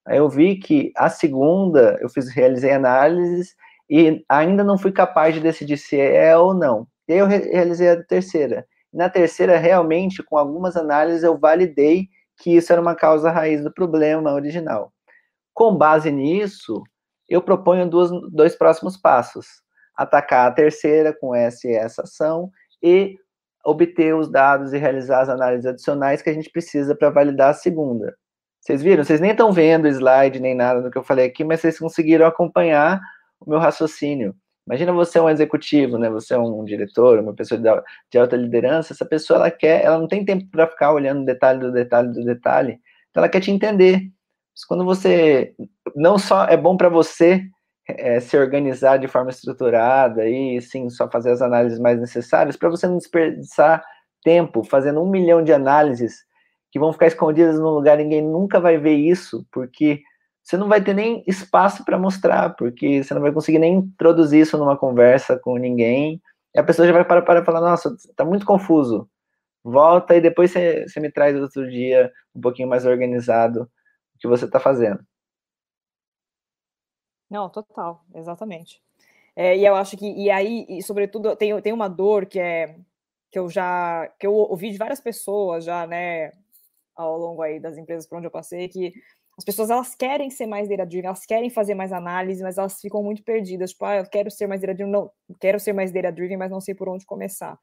Aí 0.06 0.18
eu 0.18 0.28
vi 0.28 0.56
que 0.56 0.92
a 0.98 1.10
segunda, 1.10 1.98
eu 2.02 2.10
fiz, 2.10 2.30
realizei 2.30 2.72
análises 2.72 3.56
e 3.90 4.24
ainda 4.28 4.64
não 4.64 4.78
fui 4.78 4.92
capaz 4.92 5.36
de 5.36 5.40
decidir 5.40 5.78
se 5.78 6.00
é 6.00 6.36
ou 6.36 6.54
não. 6.54 6.88
E 7.08 7.14
aí 7.14 7.20
eu 7.20 7.28
realizei 7.28 7.90
a 7.90 8.04
terceira. 8.04 8.66
Na 8.92 9.08
terceira, 9.08 9.58
realmente, 9.58 10.24
com 10.24 10.36
algumas 10.38 10.76
análises, 10.76 11.24
eu 11.24 11.38
validei 11.38 12.08
que 12.38 12.56
isso 12.56 12.72
era 12.72 12.82
uma 12.82 12.96
causa 12.96 13.30
raiz 13.30 13.64
do 13.64 13.72
problema 13.72 14.34
original. 14.34 14.92
Com 15.54 15.76
base 15.76 16.12
nisso, 16.12 16.82
eu 17.30 17.42
proponho 17.42 17.90
duas, 17.90 18.10
dois 18.32 18.56
próximos 18.56 18.98
passos: 18.98 19.46
atacar 19.96 20.48
a 20.48 20.54
terceira 20.54 21.14
com 21.14 21.34
essa 21.36 21.68
e 21.68 21.74
essa 21.74 22.04
ação 22.04 22.50
e 22.82 23.16
obter 23.66 24.16
os 24.16 24.30
dados 24.32 24.74
e 24.74 24.78
realizar 24.78 25.22
as 25.22 25.30
análises 25.30 25.66
adicionais 25.66 26.22
que 26.22 26.30
a 26.30 26.34
gente 26.34 26.50
precisa 26.50 26.96
para 26.96 27.10
validar 27.10 27.50
a 27.50 27.54
segunda. 27.54 28.16
Vocês 28.62 28.82
viram? 28.82 29.04
Vocês 29.04 29.20
nem 29.20 29.32
estão 29.32 29.52
vendo 29.52 29.86
o 29.86 29.88
slide 29.88 30.40
nem 30.40 30.56
nada 30.56 30.82
do 30.82 30.92
que 30.92 30.98
eu 30.98 31.04
falei 31.04 31.26
aqui, 31.26 31.44
mas 31.44 31.62
vocês 31.62 31.80
conseguiram 31.80 32.26
acompanhar 32.26 33.00
o 33.40 33.50
meu 33.50 33.60
raciocínio. 33.60 34.36
Imagina 34.68 34.94
você 34.94 35.18
é 35.18 35.22
um 35.22 35.30
executivo, 35.30 35.98
né? 35.98 36.10
Você 36.12 36.36
é 36.36 36.38
um 36.38 36.64
diretor, 36.64 37.20
uma 37.20 37.34
pessoa 37.34 37.60
de 37.60 38.20
alta 38.20 38.36
liderança. 38.36 38.94
Essa 38.94 39.06
pessoa 39.06 39.40
ela 39.40 39.52
quer, 39.52 39.84
ela 39.84 39.98
não 39.98 40.08
tem 40.08 40.24
tempo 40.24 40.46
para 40.52 40.68
ficar 40.68 40.94
olhando 40.94 41.26
detalhe 41.26 41.60
do 41.60 41.72
detalhe 41.72 42.10
do 42.10 42.24
detalhe. 42.24 42.80
Então 43.10 43.24
ela 43.24 43.30
quer 43.30 43.40
te 43.40 43.50
entender. 43.50 44.12
Quando 44.68 44.86
você 44.86 45.54
não 45.96 46.18
só 46.18 46.46
é 46.46 46.58
bom 46.58 46.78
para 46.78 46.90
você 46.90 47.44
é, 47.88 48.20
se 48.20 48.38
organizar 48.38 48.98
de 48.98 49.08
forma 49.08 49.30
estruturada 49.30 50.28
e 50.28 50.62
sim 50.62 50.90
só 50.90 51.10
fazer 51.10 51.32
as 51.32 51.42
análises 51.42 51.80
mais 51.80 52.00
necessárias, 52.00 52.56
para 52.56 52.70
você 52.70 52.88
não 52.88 52.98
desperdiçar 52.98 53.84
tempo 54.24 54.64
fazendo 54.64 55.02
um 55.02 55.10
milhão 55.10 55.44
de 55.44 55.54
análises 55.54 56.18
que 56.72 56.80
vão 56.80 56.94
ficar 56.94 57.08
escondidas 57.08 57.60
num 57.60 57.70
lugar 57.70 57.98
ninguém 57.98 58.22
nunca 58.22 58.60
vai 58.60 58.78
ver 58.78 58.94
isso, 58.94 59.46
porque 59.52 60.02
você 60.44 60.58
não 60.58 60.68
vai 60.68 60.82
ter 60.82 60.94
nem 60.94 61.24
espaço 61.28 61.84
para 61.86 61.98
mostrar, 61.98 62.56
porque 62.56 63.04
você 63.04 63.14
não 63.14 63.22
vai 63.22 63.32
conseguir 63.32 63.60
nem 63.60 63.76
introduzir 63.76 64.42
isso 64.42 64.58
numa 64.58 64.78
conversa 64.78 65.38
com 65.38 65.58
ninguém. 65.58 66.22
E 66.56 66.60
a 66.60 66.64
pessoa 66.64 66.88
já 66.88 66.94
vai 66.94 67.06
parar 67.06 67.22
para 67.22 67.46
falar: 67.46 67.62
Nossa, 67.62 67.96
tá 68.16 68.26
muito 68.26 68.46
confuso. 68.46 69.08
Volta 69.64 70.16
e 70.16 70.22
depois 70.22 70.52
você, 70.52 70.88
você 70.88 71.00
me 71.00 71.12
traz 71.12 71.40
outro 71.40 71.70
dia 71.70 72.12
um 72.36 72.42
pouquinho 72.42 72.68
mais 72.70 72.86
organizado 72.86 73.70
que 74.20 74.28
você 74.28 74.46
está 74.46 74.60
fazendo. 74.60 75.00
Não, 77.30 77.50
total, 77.50 78.04
exatamente. 78.16 78.82
É, 79.36 79.58
e 79.58 79.66
eu 79.66 79.76
acho 79.76 79.98
que, 79.98 80.06
e 80.08 80.30
aí, 80.32 80.66
e 80.70 80.82
sobretudo, 80.84 81.36
tem, 81.36 81.60
tem 81.62 81.74
uma 81.74 81.88
dor 81.90 82.26
que 82.26 82.40
é 82.40 82.76
que 83.32 83.40
eu 83.40 83.50
já 83.50 84.08
que 84.20 84.28
eu 84.28 84.34
ouvi 84.34 84.72
de 84.72 84.78
várias 84.78 85.00
pessoas 85.02 85.66
já, 85.66 85.86
né, 85.88 86.34
ao 86.96 87.18
longo 87.18 87.42
aí 87.44 87.60
das 87.60 87.78
empresas 87.78 88.08
por 88.08 88.18
onde 88.18 88.28
eu 88.28 88.32
passei, 88.32 88.70
que 88.70 88.94
as 89.38 89.46
pessoas 89.46 89.70
elas 89.70 89.96
querem 89.96 90.30
ser 90.30 90.48
mais 90.48 90.68
data-driven, 90.70 91.08
elas 91.08 91.26
querem 91.26 91.50
fazer 91.50 91.76
mais 91.76 91.94
análise, 91.94 92.44
mas 92.44 92.58
elas 92.58 92.82
ficam 92.82 93.04
muito 93.04 93.24
perdidas. 93.24 93.72
Tipo, 93.72 93.86
ah, 93.86 93.98
eu 93.98 94.06
quero 94.10 94.30
ser 94.32 94.48
mais 94.48 94.62
data-driven, 94.62 94.92
não, 94.92 95.12
quero 95.40 95.60
ser 95.60 95.74
mais 95.74 95.92
data-driven, 95.94 96.38
mas 96.38 96.52
não 96.52 96.62
sei 96.62 96.76
por 96.76 96.90
onde 96.90 97.06
começar. 97.06 97.58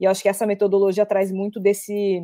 E 0.00 0.04
eu 0.04 0.10
acho 0.10 0.22
que 0.22 0.28
essa 0.28 0.46
metodologia 0.46 1.06
traz 1.06 1.30
muito 1.32 1.60
desse 1.60 2.20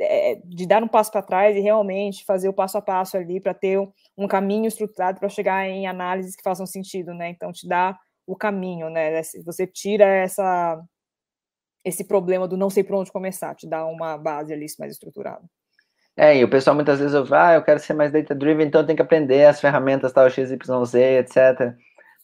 é, 0.00 0.40
de 0.44 0.66
dar 0.66 0.82
um 0.82 0.88
passo 0.88 1.10
para 1.10 1.22
trás 1.22 1.56
e 1.56 1.60
realmente 1.60 2.24
fazer 2.24 2.48
o 2.48 2.52
passo 2.52 2.78
a 2.78 2.82
passo 2.82 3.16
ali 3.16 3.40
para 3.40 3.54
ter 3.54 3.78
um 4.16 4.26
caminho 4.26 4.66
estruturado 4.66 5.20
para 5.20 5.28
chegar 5.28 5.68
em 5.68 5.86
análises 5.86 6.34
que 6.36 6.42
façam 6.42 6.66
sentido, 6.66 7.14
né? 7.14 7.28
Então 7.30 7.52
te 7.52 7.68
dá 7.68 7.96
o 8.26 8.36
caminho, 8.36 8.88
né? 8.90 9.22
Você 9.44 9.66
tira 9.66 10.04
essa 10.04 10.82
esse 11.84 12.04
problema 12.04 12.46
do 12.46 12.56
não 12.56 12.70
sei 12.70 12.84
por 12.84 12.96
onde 12.96 13.10
começar, 13.10 13.54
te 13.56 13.68
dá 13.68 13.84
uma 13.84 14.16
base 14.16 14.52
ali 14.52 14.66
mais 14.78 14.92
estruturada. 14.92 15.42
É, 16.16 16.36
e 16.36 16.44
o 16.44 16.50
pessoal 16.50 16.76
muitas 16.76 17.00
vezes 17.00 17.14
ouve, 17.14 17.34
ah, 17.34 17.54
eu 17.54 17.62
quero 17.62 17.80
ser 17.80 17.94
mais 17.94 18.12
data-driven, 18.12 18.66
então 18.66 18.82
eu 18.82 18.86
tenho 18.86 18.96
que 18.96 19.02
aprender 19.02 19.46
as 19.46 19.60
ferramentas 19.60 20.12
tal, 20.12 20.28
XYZ, 20.28 20.94
etc. 20.94 21.74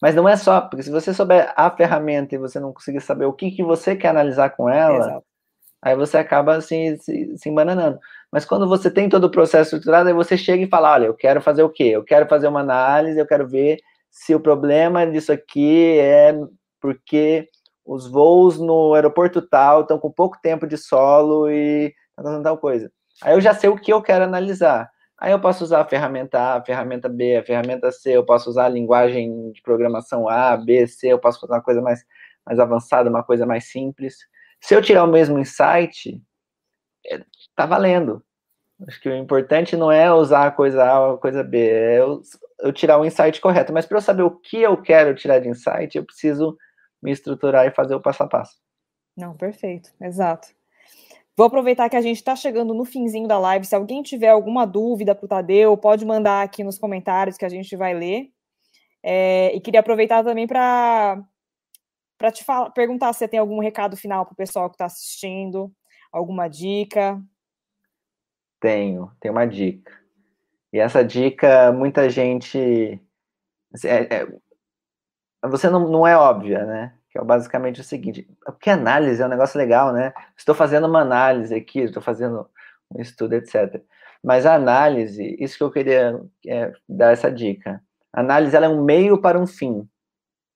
Mas 0.00 0.14
não 0.14 0.28
é 0.28 0.36
só, 0.36 0.60
porque 0.60 0.82
se 0.82 0.90
você 0.90 1.12
souber 1.12 1.52
a 1.56 1.70
ferramenta 1.70 2.34
e 2.34 2.38
você 2.38 2.60
não 2.60 2.72
conseguir 2.72 3.00
saber 3.00 3.24
o 3.24 3.32
que, 3.32 3.50
que 3.50 3.64
você 3.64 3.96
quer 3.96 4.08
analisar 4.08 4.50
com 4.50 4.68
ela, 4.68 4.98
Exato. 4.98 5.26
Aí 5.82 5.96
você 5.96 6.18
acaba 6.18 6.56
assim, 6.56 6.96
se, 6.98 7.36
se 7.36 7.48
embananando. 7.48 7.98
Mas 8.30 8.44
quando 8.44 8.68
você 8.68 8.90
tem 8.90 9.08
todo 9.08 9.24
o 9.24 9.30
processo 9.30 9.76
estruturado, 9.76 10.08
aí 10.08 10.14
você 10.14 10.36
chega 10.36 10.62
e 10.62 10.68
fala, 10.68 10.92
olha, 10.92 11.06
eu 11.06 11.14
quero 11.14 11.40
fazer 11.40 11.62
o 11.62 11.70
quê? 11.70 11.84
Eu 11.84 12.04
quero 12.04 12.28
fazer 12.28 12.48
uma 12.48 12.60
análise, 12.60 13.18
eu 13.18 13.26
quero 13.26 13.48
ver 13.48 13.78
se 14.10 14.34
o 14.34 14.40
problema 14.40 15.06
disso 15.06 15.32
aqui 15.32 15.98
é 15.98 16.34
porque 16.80 17.48
os 17.84 18.06
voos 18.06 18.58
no 18.58 18.94
aeroporto 18.94 19.40
tal 19.40 19.82
estão 19.82 19.98
com 19.98 20.10
pouco 20.10 20.38
tempo 20.42 20.66
de 20.66 20.76
solo 20.76 21.50
e 21.50 21.94
tal, 22.42 22.58
coisa. 22.58 22.90
Aí 23.22 23.34
eu 23.34 23.40
já 23.40 23.54
sei 23.54 23.70
o 23.70 23.76
que 23.76 23.92
eu 23.92 24.02
quero 24.02 24.24
analisar. 24.24 24.90
Aí 25.18 25.32
eu 25.32 25.40
posso 25.40 25.64
usar 25.64 25.80
a 25.80 25.84
ferramenta 25.84 26.38
A, 26.38 26.56
a 26.56 26.64
ferramenta 26.64 27.08
B, 27.08 27.36
a 27.36 27.44
ferramenta 27.44 27.90
C, 27.90 28.16
eu 28.16 28.24
posso 28.24 28.50
usar 28.50 28.66
a 28.66 28.68
linguagem 28.68 29.50
de 29.50 29.60
programação 29.62 30.28
A, 30.28 30.56
B, 30.56 30.86
C, 30.86 31.08
eu 31.08 31.18
posso 31.18 31.40
fazer 31.40 31.54
uma 31.54 31.62
coisa 31.62 31.80
mais, 31.82 32.04
mais 32.46 32.60
avançada, 32.60 33.10
uma 33.10 33.24
coisa 33.24 33.44
mais 33.44 33.64
simples. 33.70 34.16
Se 34.60 34.74
eu 34.74 34.82
tirar 34.82 35.04
o 35.04 35.10
mesmo 35.10 35.38
insight, 35.38 36.20
é, 37.06 37.24
tá 37.54 37.66
valendo. 37.66 38.22
Acho 38.86 39.00
que 39.00 39.08
o 39.08 39.16
importante 39.16 39.76
não 39.76 39.90
é 39.90 40.12
usar 40.12 40.46
a 40.46 40.50
coisa 40.50 40.84
A 40.84 41.08
ou 41.08 41.14
a 41.14 41.18
coisa 41.18 41.42
B, 41.42 41.58
é 41.58 41.98
eu, 41.98 42.20
eu 42.60 42.72
tirar 42.72 42.98
o 42.98 43.04
insight 43.04 43.40
correto. 43.40 43.72
Mas 43.72 43.86
para 43.86 43.98
eu 43.98 44.02
saber 44.02 44.22
o 44.22 44.30
que 44.30 44.58
eu 44.58 44.80
quero 44.80 45.14
tirar 45.14 45.40
de 45.40 45.48
insight, 45.48 45.96
eu 45.96 46.04
preciso 46.04 46.56
me 47.02 47.10
estruturar 47.10 47.66
e 47.66 47.74
fazer 47.74 47.94
o 47.94 48.00
passo 48.00 48.22
a 48.22 48.28
passo. 48.28 48.56
Não, 49.16 49.36
perfeito, 49.36 49.90
exato. 50.00 50.48
Vou 51.36 51.46
aproveitar 51.46 51.88
que 51.88 51.96
a 51.96 52.00
gente 52.00 52.16
está 52.16 52.34
chegando 52.34 52.74
no 52.74 52.84
finzinho 52.84 53.28
da 53.28 53.38
live. 53.38 53.64
Se 53.64 53.74
alguém 53.74 54.02
tiver 54.02 54.28
alguma 54.28 54.66
dúvida 54.66 55.14
para 55.14 55.24
o 55.24 55.28
Tadeu, 55.28 55.76
pode 55.76 56.04
mandar 56.04 56.42
aqui 56.42 56.64
nos 56.64 56.78
comentários 56.78 57.36
que 57.36 57.44
a 57.44 57.48
gente 57.48 57.76
vai 57.76 57.94
ler. 57.94 58.30
É, 59.02 59.54
e 59.54 59.60
queria 59.60 59.80
aproveitar 59.80 60.24
também 60.24 60.46
para 60.46 61.22
para 62.18 62.32
te 62.32 62.44
falar, 62.44 62.70
perguntar 62.70 63.12
se 63.12 63.20
você 63.20 63.28
tem 63.28 63.38
algum 63.38 63.60
recado 63.60 63.96
final 63.96 64.26
para 64.26 64.32
o 64.32 64.36
pessoal 64.36 64.68
que 64.68 64.74
está 64.74 64.86
assistindo, 64.86 65.72
alguma 66.12 66.48
dica. 66.48 67.22
Tenho, 68.60 69.10
tenho 69.20 69.32
uma 69.32 69.46
dica. 69.46 69.96
E 70.72 70.78
essa 70.78 71.04
dica, 71.04 71.72
muita 71.72 72.10
gente. 72.10 73.00
É, 73.84 74.16
é, 74.16 74.28
você 75.48 75.70
não, 75.70 75.88
não 75.88 76.06
é 76.06 76.16
óbvia, 76.16 76.66
né? 76.66 76.98
que 77.10 77.18
é 77.18 77.24
basicamente 77.24 77.80
o 77.80 77.84
seguinte, 77.84 78.28
porque 78.44 78.70
análise 78.70 79.20
é 79.22 79.26
um 79.26 79.30
negócio 79.30 79.58
legal, 79.58 79.92
né? 79.92 80.12
Estou 80.36 80.54
fazendo 80.54 80.86
uma 80.86 81.00
análise 81.00 81.54
aqui, 81.54 81.80
estou 81.80 82.02
fazendo 82.02 82.48
um 82.94 83.00
estudo, 83.00 83.34
etc. 83.34 83.82
Mas 84.22 84.44
a 84.44 84.54
análise, 84.54 85.36
isso 85.40 85.56
que 85.56 85.64
eu 85.64 85.70
queria 85.70 86.20
é, 86.46 86.72
dar 86.88 87.12
essa 87.12 87.30
dica. 87.30 87.82
A 88.12 88.20
análise 88.20 88.54
ela 88.54 88.66
é 88.66 88.68
um 88.68 88.84
meio 88.84 89.20
para 89.20 89.38
um 89.38 89.46
fim. 89.46 89.88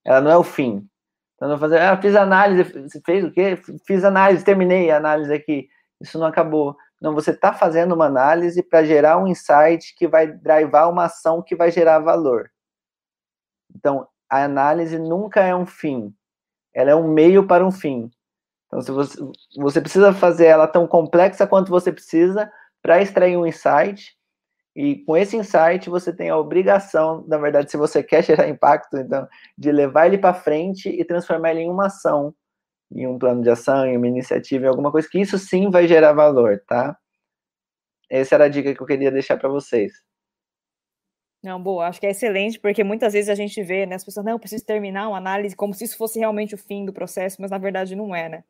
Ela 0.04 0.20
não 0.20 0.30
é 0.30 0.36
o 0.36 0.42
fim. 0.42 0.86
Não 1.48 1.58
fazer, 1.58 1.80
ah, 1.80 2.00
fiz 2.00 2.14
análise, 2.14 2.64
fez 3.04 3.24
o 3.24 3.30
quê? 3.30 3.58
Fiz 3.84 4.04
análise, 4.04 4.44
terminei 4.44 4.90
a 4.90 4.96
análise 4.96 5.32
aqui. 5.32 5.68
Isso 6.00 6.18
não 6.18 6.26
acabou. 6.26 6.76
Não, 7.00 7.14
você 7.14 7.32
está 7.32 7.52
fazendo 7.52 7.94
uma 7.94 8.06
análise 8.06 8.62
para 8.62 8.84
gerar 8.84 9.18
um 9.18 9.26
insight 9.26 9.94
que 9.96 10.06
vai 10.06 10.26
drivar 10.26 10.88
uma 10.88 11.06
ação 11.06 11.42
que 11.42 11.56
vai 11.56 11.70
gerar 11.70 11.98
valor. 11.98 12.50
Então, 13.74 14.06
a 14.30 14.44
análise 14.44 14.98
nunca 14.98 15.40
é 15.40 15.54
um 15.54 15.66
fim 15.66 16.14
ela 16.74 16.90
é 16.90 16.94
um 16.94 17.08
meio 17.08 17.46
para 17.46 17.66
um 17.66 17.70
fim. 17.70 18.10
Então, 18.66 18.80
se 18.80 18.90
você, 18.90 19.18
você 19.56 19.80
precisa 19.80 20.12
fazer 20.12 20.46
ela 20.46 20.66
tão 20.66 20.86
complexa 20.86 21.46
quanto 21.46 21.70
você 21.70 21.92
precisa 21.92 22.50
para 22.80 23.02
extrair 23.02 23.36
um 23.36 23.46
insight, 23.46 24.16
e 24.74 24.96
com 25.04 25.16
esse 25.16 25.36
insight 25.36 25.90
você 25.90 26.12
tem 26.14 26.30
a 26.30 26.36
obrigação, 26.38 27.24
na 27.28 27.36
verdade, 27.36 27.70
se 27.70 27.76
você 27.76 28.02
quer 28.02 28.24
gerar 28.24 28.48
impacto, 28.48 28.96
então, 28.96 29.28
de 29.56 29.70
levar 29.70 30.06
ele 30.06 30.18
para 30.18 30.34
frente 30.34 30.88
e 30.88 31.04
transformar 31.04 31.50
ele 31.50 31.60
em 31.60 31.70
uma 31.70 31.86
ação, 31.86 32.34
em 32.90 33.06
um 33.06 33.18
plano 33.18 33.42
de 33.42 33.50
ação, 33.50 33.86
em 33.86 33.96
uma 33.96 34.08
iniciativa, 34.08 34.64
em 34.64 34.68
alguma 34.68 34.90
coisa 34.90 35.08
que 35.08 35.20
isso 35.20 35.38
sim 35.38 35.70
vai 35.70 35.86
gerar 35.86 36.12
valor, 36.12 36.62
tá? 36.66 36.96
Essa 38.10 38.34
era 38.34 38.44
a 38.44 38.48
dica 38.48 38.74
que 38.74 38.80
eu 38.80 38.86
queria 38.86 39.10
deixar 39.10 39.36
para 39.38 39.48
vocês. 39.48 39.92
Não, 41.42 41.60
boa, 41.60 41.88
acho 41.88 41.98
que 41.98 42.06
é 42.06 42.10
excelente, 42.10 42.58
porque 42.58 42.84
muitas 42.84 43.12
vezes 43.14 43.28
a 43.28 43.34
gente 43.34 43.60
vê, 43.62 43.84
né, 43.84 43.96
as 43.96 44.04
pessoas, 44.04 44.24
não, 44.24 44.32
eu 44.32 44.38
preciso 44.38 44.64
terminar 44.64 45.08
uma 45.08 45.18
análise 45.18 45.56
como 45.56 45.74
se 45.74 45.84
isso 45.84 45.96
fosse 45.96 46.18
realmente 46.18 46.54
o 46.54 46.58
fim 46.58 46.84
do 46.84 46.92
processo, 46.92 47.42
mas 47.42 47.50
na 47.50 47.58
verdade 47.58 47.96
não 47.96 48.14
é, 48.14 48.28
né? 48.28 48.44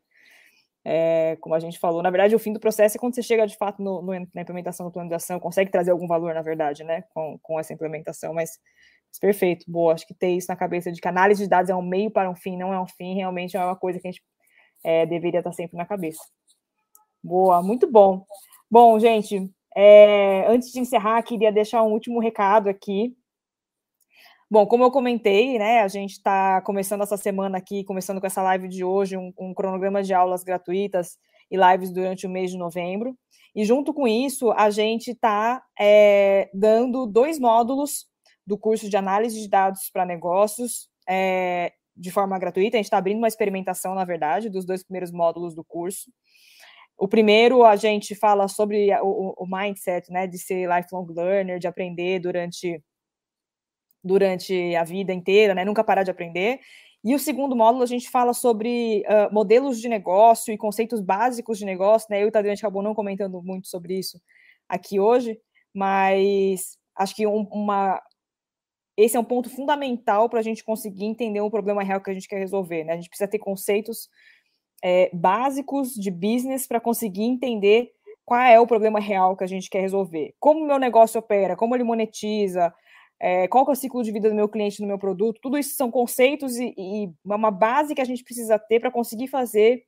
É, 0.85 1.37
como 1.41 1.55
a 1.55 1.61
gente 1.61 1.79
falou, 1.79 2.03
na 2.03 2.11
verdade 2.11 2.35
o 2.35 2.41
fim 2.41 2.53
do 2.53 2.59
processo 2.59 2.97
é 2.97 3.01
quando 3.01 3.15
você 3.15 3.23
chega 3.23 3.47
de 3.47 3.57
fato 3.57 3.81
no, 3.81 4.03
no, 4.03 4.13
na 4.35 4.43
implementação 4.43 4.85
do 4.85 4.91
plano 4.91 5.09
de 5.09 5.15
ação, 5.15 5.39
consegue 5.39 5.71
trazer 5.71 5.93
algum 5.93 6.09
valor, 6.09 6.35
na 6.35 6.43
verdade, 6.43 6.83
né, 6.83 7.05
com, 7.15 7.39
com 7.41 7.61
essa 7.61 7.73
implementação, 7.73 8.35
mas, 8.35 8.59
mas 9.09 9.19
perfeito, 9.21 9.65
boa, 9.69 9.95
acho 9.95 10.07
que 10.07 10.15
ter 10.15 10.31
isso 10.31 10.49
na 10.49 10.57
cabeça 10.57 10.91
de 10.91 11.01
que 11.01 11.07
análise 11.07 11.45
de 11.45 11.49
dados 11.49 11.71
é 11.71 11.75
um 11.75 11.83
meio 11.83 12.11
para 12.11 12.29
um 12.29 12.35
fim, 12.35 12.57
não 12.57 12.75
é 12.75 12.81
um 12.81 12.87
fim, 12.89 13.15
realmente 13.15 13.57
é 13.57 13.65
uma 13.65 13.77
coisa 13.77 14.01
que 14.01 14.09
a 14.09 14.11
gente 14.11 14.23
é, 14.83 15.07
deveria 15.07 15.39
estar 15.39 15.53
sempre 15.53 15.77
na 15.77 15.87
cabeça. 15.87 16.21
Boa, 17.23 17.63
muito 17.63 17.89
bom. 17.91 18.25
Bom, 18.69 18.99
gente, 18.99 19.49
é, 19.77 20.45
antes 20.49 20.73
de 20.73 20.81
encerrar, 20.81 21.23
queria 21.23 21.53
deixar 21.53 21.83
um 21.83 21.93
último 21.93 22.19
recado 22.19 22.69
aqui. 22.69 23.17
Bom, 24.53 24.67
como 24.67 24.85
eu 24.85 24.91
comentei, 24.91 25.59
né, 25.59 25.81
a 25.81 25.89
gente 25.89 26.11
está 26.11 26.61
começando 26.61 27.01
essa 27.01 27.17
semana 27.17 27.57
aqui, 27.57 27.85
começando 27.85 28.21
com 28.21 28.27
essa 28.27 28.43
live 28.43 28.69
de 28.69 28.85
hoje, 28.85 29.17
um, 29.17 29.33
um 29.41 29.55
cronograma 29.55 30.03
de 30.03 30.13
aulas 30.13 30.45
gratuitas 30.45 31.17
e 31.51 31.57
lives 31.57 31.91
durante 31.91 32.27
o 32.27 32.29
mês 32.29 32.51
de 32.51 32.59
novembro. 32.59 33.17
E 33.57 33.65
junto 33.65 33.95
com 33.95 34.07
isso, 34.07 34.51
a 34.53 34.69
gente 34.69 35.13
está 35.13 35.63
é, 35.81 36.51
dando 36.53 37.07
dois 37.07 37.39
módulos 37.39 38.05
do 38.47 38.59
curso 38.59 38.91
de 38.91 38.97
análise 38.99 39.41
de 39.41 39.49
dados 39.49 39.89
para 39.91 40.05
negócios 40.05 40.87
é, 41.09 41.73
de 41.97 42.11
forma 42.11 42.39
gratuita. 42.39 42.77
A 42.77 42.79
gente 42.79 42.89
está 42.89 42.99
abrindo 42.99 43.17
uma 43.17 43.29
experimentação, 43.29 43.95
na 43.95 44.05
verdade, 44.05 44.51
dos 44.51 44.67
dois 44.67 44.85
primeiros 44.85 45.11
módulos 45.11 45.55
do 45.55 45.65
curso. 45.65 46.13
O 46.99 47.09
primeiro, 47.09 47.65
a 47.65 47.75
gente 47.75 48.15
fala 48.15 48.47
sobre 48.49 48.95
o, 49.01 49.33
o 49.35 49.47
mindset, 49.47 50.13
né, 50.13 50.27
de 50.27 50.37
ser 50.37 50.69
lifelong 50.69 51.07
learner, 51.11 51.59
de 51.59 51.67
aprender 51.67 52.19
durante, 52.19 52.83
durante 54.03 54.75
a 54.75 54.85
vida 54.85 55.13
inteira, 55.13 55.55
né, 55.55 55.65
nunca 55.65 55.85
parar 55.85 56.03
de 56.03 56.11
aprender. 56.11 56.61
E 57.05 57.15
o 57.15 57.19
segundo 57.19 57.57
módulo, 57.57 57.83
a 57.83 57.87
gente 57.87 58.09
fala 58.09 58.33
sobre 58.33 59.03
uh, 59.09 59.33
modelos 59.35 59.81
de 59.81 59.89
negócio 59.89 60.55
e 60.55 60.59
conceitos 60.59 61.01
básicos 61.01 61.59
de 61.59 61.65
negócio, 61.65 62.07
né? 62.09 62.23
Eu 62.23 62.27
e 62.27 62.29
o 62.29 62.31
Tadeu, 62.31 62.53
acabou 62.53 62.83
não 62.83 62.95
comentando 62.95 63.43
muito 63.43 63.67
sobre 63.67 63.99
isso 63.99 64.21
aqui 64.69 65.01
hoje, 65.01 65.37
mas 65.75 66.79
acho 66.97 67.17
que 67.17 67.27
um, 67.27 67.43
uma, 67.51 68.01
esse 68.97 69.17
é 69.17 69.21
um 69.21 69.25
ponto 69.25 69.51
fundamental 69.51 70.29
para 70.29 70.39
a 70.39 70.43
gente 70.43 70.63
conseguir 70.63 71.05
entender 71.05 71.41
o 71.41 71.51
problema 71.51 71.83
real 71.83 72.01
que 72.01 72.11
a 72.11 72.15
gente 72.15 72.29
quer 72.29 72.39
resolver, 72.39 72.85
né? 72.85 72.93
A 72.93 72.97
gente 72.97 73.09
precisa 73.09 73.29
ter 73.29 73.41
conceitos 73.41 74.09
é, 74.83 75.11
básicos 75.13 75.95
de 75.95 76.11
business 76.11 76.69
para 76.69 76.81
conseguir 76.81 77.25
entender 77.25 77.91
qual 78.25 78.41
é 78.41 78.61
o 78.61 78.67
problema 78.67 79.01
real 79.01 79.37
que 79.37 79.43
a 79.43 79.49
gente 79.49 79.69
quer 79.69 79.81
resolver. 79.81 80.35
Como 80.39 80.61
o 80.61 80.67
meu 80.67 80.79
negócio 80.79 81.19
opera, 81.19 81.57
como 81.57 81.75
ele 81.75 81.83
monetiza, 81.83 82.73
é, 83.23 83.47
qual 83.47 83.65
é 83.69 83.71
o 83.71 83.75
ciclo 83.77 84.03
de 84.03 84.11
vida 84.11 84.29
do 84.29 84.35
meu 84.35 84.49
cliente 84.49 84.81
no 84.81 84.89
meu 84.89 84.99
produto, 84.99 85.39
tudo 85.41 85.57
isso 85.57 85.77
são 85.77 85.93
conceitos 85.93 86.57
e, 86.57 86.75
e 86.77 87.09
uma 87.25 87.53
base 87.53 87.95
que 87.95 88.01
a 88.01 88.05
gente 88.05 88.25
precisa 88.25 88.59
ter 88.59 88.81
para 88.81 88.91
conseguir 88.91 89.29
fazer 89.29 89.85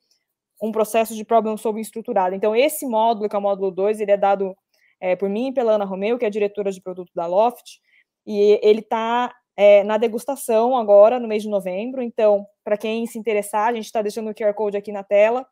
um 0.63 0.71
processo 0.71 1.17
de 1.17 1.25
problem 1.25 1.57
solving 1.57 1.81
estruturado. 1.81 2.37
Então, 2.37 2.55
esse 2.55 2.87
módulo, 2.87 3.29
que 3.29 3.35
é 3.35 3.39
o 3.39 3.43
módulo 3.43 3.73
2, 3.73 3.99
ele 3.99 4.13
é 4.13 4.17
dado 4.17 4.57
é, 5.01 5.17
por 5.17 5.29
mim 5.29 5.49
e 5.49 5.53
pela 5.53 5.73
Ana 5.73 5.85
Romeu, 5.85 6.17
que 6.17 6.25
é 6.25 6.31
diretora 6.31 6.71
de 6.71 6.81
produto 6.81 7.11
da 7.13 7.27
Loft, 7.27 7.81
e 8.25 8.61
ele 8.63 8.81
está 8.81 9.35
é, 9.57 9.83
na 9.83 9.99
degustação 9.99 10.77
agora, 10.77 11.19
no 11.19 11.27
mês 11.27 11.43
de 11.43 11.49
novembro. 11.49 12.03
Então, 12.03 12.47
para 12.63 12.77
quem 12.77 13.05
se 13.05 13.19
interessar, 13.19 13.71
a 13.71 13.75
gente 13.75 13.87
está 13.87 14.01
deixando 14.01 14.31
o 14.31 14.35
QR 14.35 14.55
Code 14.55 14.77
aqui 14.77 14.93
na 14.93 15.03
tela 15.03 15.45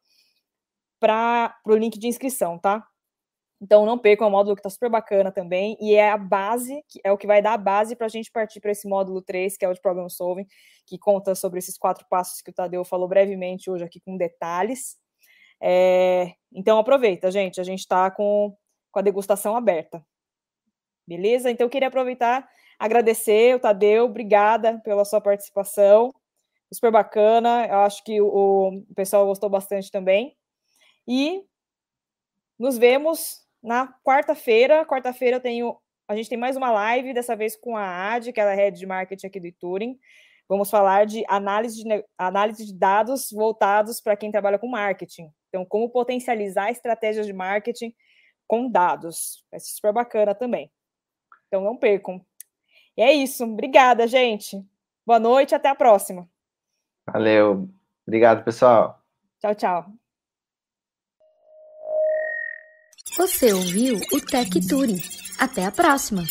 para 1.01 1.53
o 1.67 1.75
link 1.75 1.99
de 1.99 2.07
inscrição, 2.07 2.61
tá? 2.61 2.87
Então, 3.63 3.87
não 3.87 3.97
percam, 3.97 4.27
é 4.27 4.29
um 4.29 4.33
módulo 4.33 4.57
que 4.57 4.61
está 4.61 4.69
super 4.69 4.91
bacana 4.91 5.31
também, 5.31 5.77
e 5.81 5.95
é 5.95 6.11
a 6.11 6.19
base, 6.19 6.83
é 7.05 7.13
o 7.13 7.17
que 7.17 7.29
vai 7.29 7.41
dar 7.41 7.53
a 7.53 7.57
base 7.57 7.95
para 7.95 8.07
a 8.07 8.09
gente 8.09 8.29
partir 8.29 8.59
para 8.59 8.73
esse 8.73 8.89
módulo 8.89 9.23
3, 9.23 9.57
que 9.57 9.65
é 9.65 9.69
o 9.69 9.73
de 9.73 9.81
Problem 9.81 10.09
Solving, 10.09 10.49
que 10.85 10.99
conta 10.99 11.33
sobre 11.37 11.61
esses 11.61 11.79
quatro 11.79 12.05
passos 12.11 12.43
que 12.43 12.51
o 12.51 12.53
Tadeu 12.53 12.85
falou 12.85 13.07
brevemente 13.07 13.71
hoje 13.71 13.85
aqui 13.85 14.01
com 14.01 14.17
detalhes. 14.17 14.97
É, 15.63 16.33
então, 16.53 16.77
aproveita, 16.77 17.31
gente, 17.31 17.61
a 17.61 17.65
gente 17.65 17.79
está 17.79 18.11
com, 18.11 18.53
com 18.91 18.99
a 18.99 19.03
degustação 19.03 19.57
aberta. 19.57 20.05
Beleza? 21.07 21.49
Então, 21.49 21.67
eu 21.67 21.71
queria 21.71 21.87
aproveitar, 21.87 22.49
agradecer 22.81 23.55
o 23.55 23.61
Tadeu, 23.61 24.07
obrigada 24.07 24.81
pela 24.81 25.05
sua 25.05 25.21
participação, 25.21 26.13
super 26.73 26.91
bacana, 26.91 27.69
eu 27.69 27.79
acho 27.79 28.03
que 28.03 28.21
o, 28.21 28.83
o 28.91 28.95
pessoal 28.97 29.25
gostou 29.25 29.49
bastante 29.49 29.89
também. 29.89 30.37
E 31.07 31.45
nos 32.59 32.77
vemos 32.77 33.42
na 33.63 33.95
quarta-feira. 34.05 34.85
Quarta-feira 34.85 35.37
eu 35.37 35.41
tenho. 35.41 35.77
A 36.09 36.17
gente 36.17 36.29
tem 36.29 36.39
mais 36.39 36.57
uma 36.57 36.71
live, 36.71 37.15
dessa 37.15 37.37
vez 37.37 37.57
com 37.57 37.77
a 37.77 38.13
Ad, 38.13 38.33
que 38.33 38.41
é 38.41 38.55
head 38.55 38.79
de 38.79 38.87
marketing 38.87 39.27
aqui 39.27 39.41
do 39.41 39.53
Turing. 39.53 39.99
Vamos 40.49 40.71
falar 40.71 41.07
de 41.07 41.25
análise 41.29 41.83
de, 41.83 42.05
análise 42.19 42.67
de 42.67 42.75
dados 42.75 43.31
voltados 43.31 44.01
para 44.01 44.17
quem 44.17 44.31
trabalha 44.31 44.59
com 44.59 44.69
marketing. 44.69 45.31
Então, 45.49 45.65
como 45.65 45.89
potencializar 45.89 46.71
estratégias 46.71 47.27
de 47.27 47.33
marketing 47.33 47.95
com 48.47 48.71
dados. 48.71 49.45
Vai 49.51 49.61
ser 49.61 49.73
super 49.73 49.93
bacana 49.93 50.35
também. 50.35 50.71
Então, 51.47 51.63
não 51.63 51.77
percam. 51.77 52.21
E 52.97 53.03
é 53.03 53.13
isso. 53.13 53.45
Obrigada, 53.45 54.07
gente. 54.07 54.63
Boa 55.07 55.19
noite, 55.19 55.55
até 55.55 55.69
a 55.69 55.75
próxima. 55.75 56.29
Valeu. 57.11 57.69
Obrigado, 58.07 58.45
pessoal. 58.45 59.03
Tchau, 59.41 59.55
tchau. 59.55 60.02
Você 63.17 63.53
ouviu 63.53 64.01
o 64.13 64.21
Tech 64.21 64.59
Turing. 64.67 64.99
Até 65.39 65.67
a 65.67 65.71
próxima! 65.71 66.27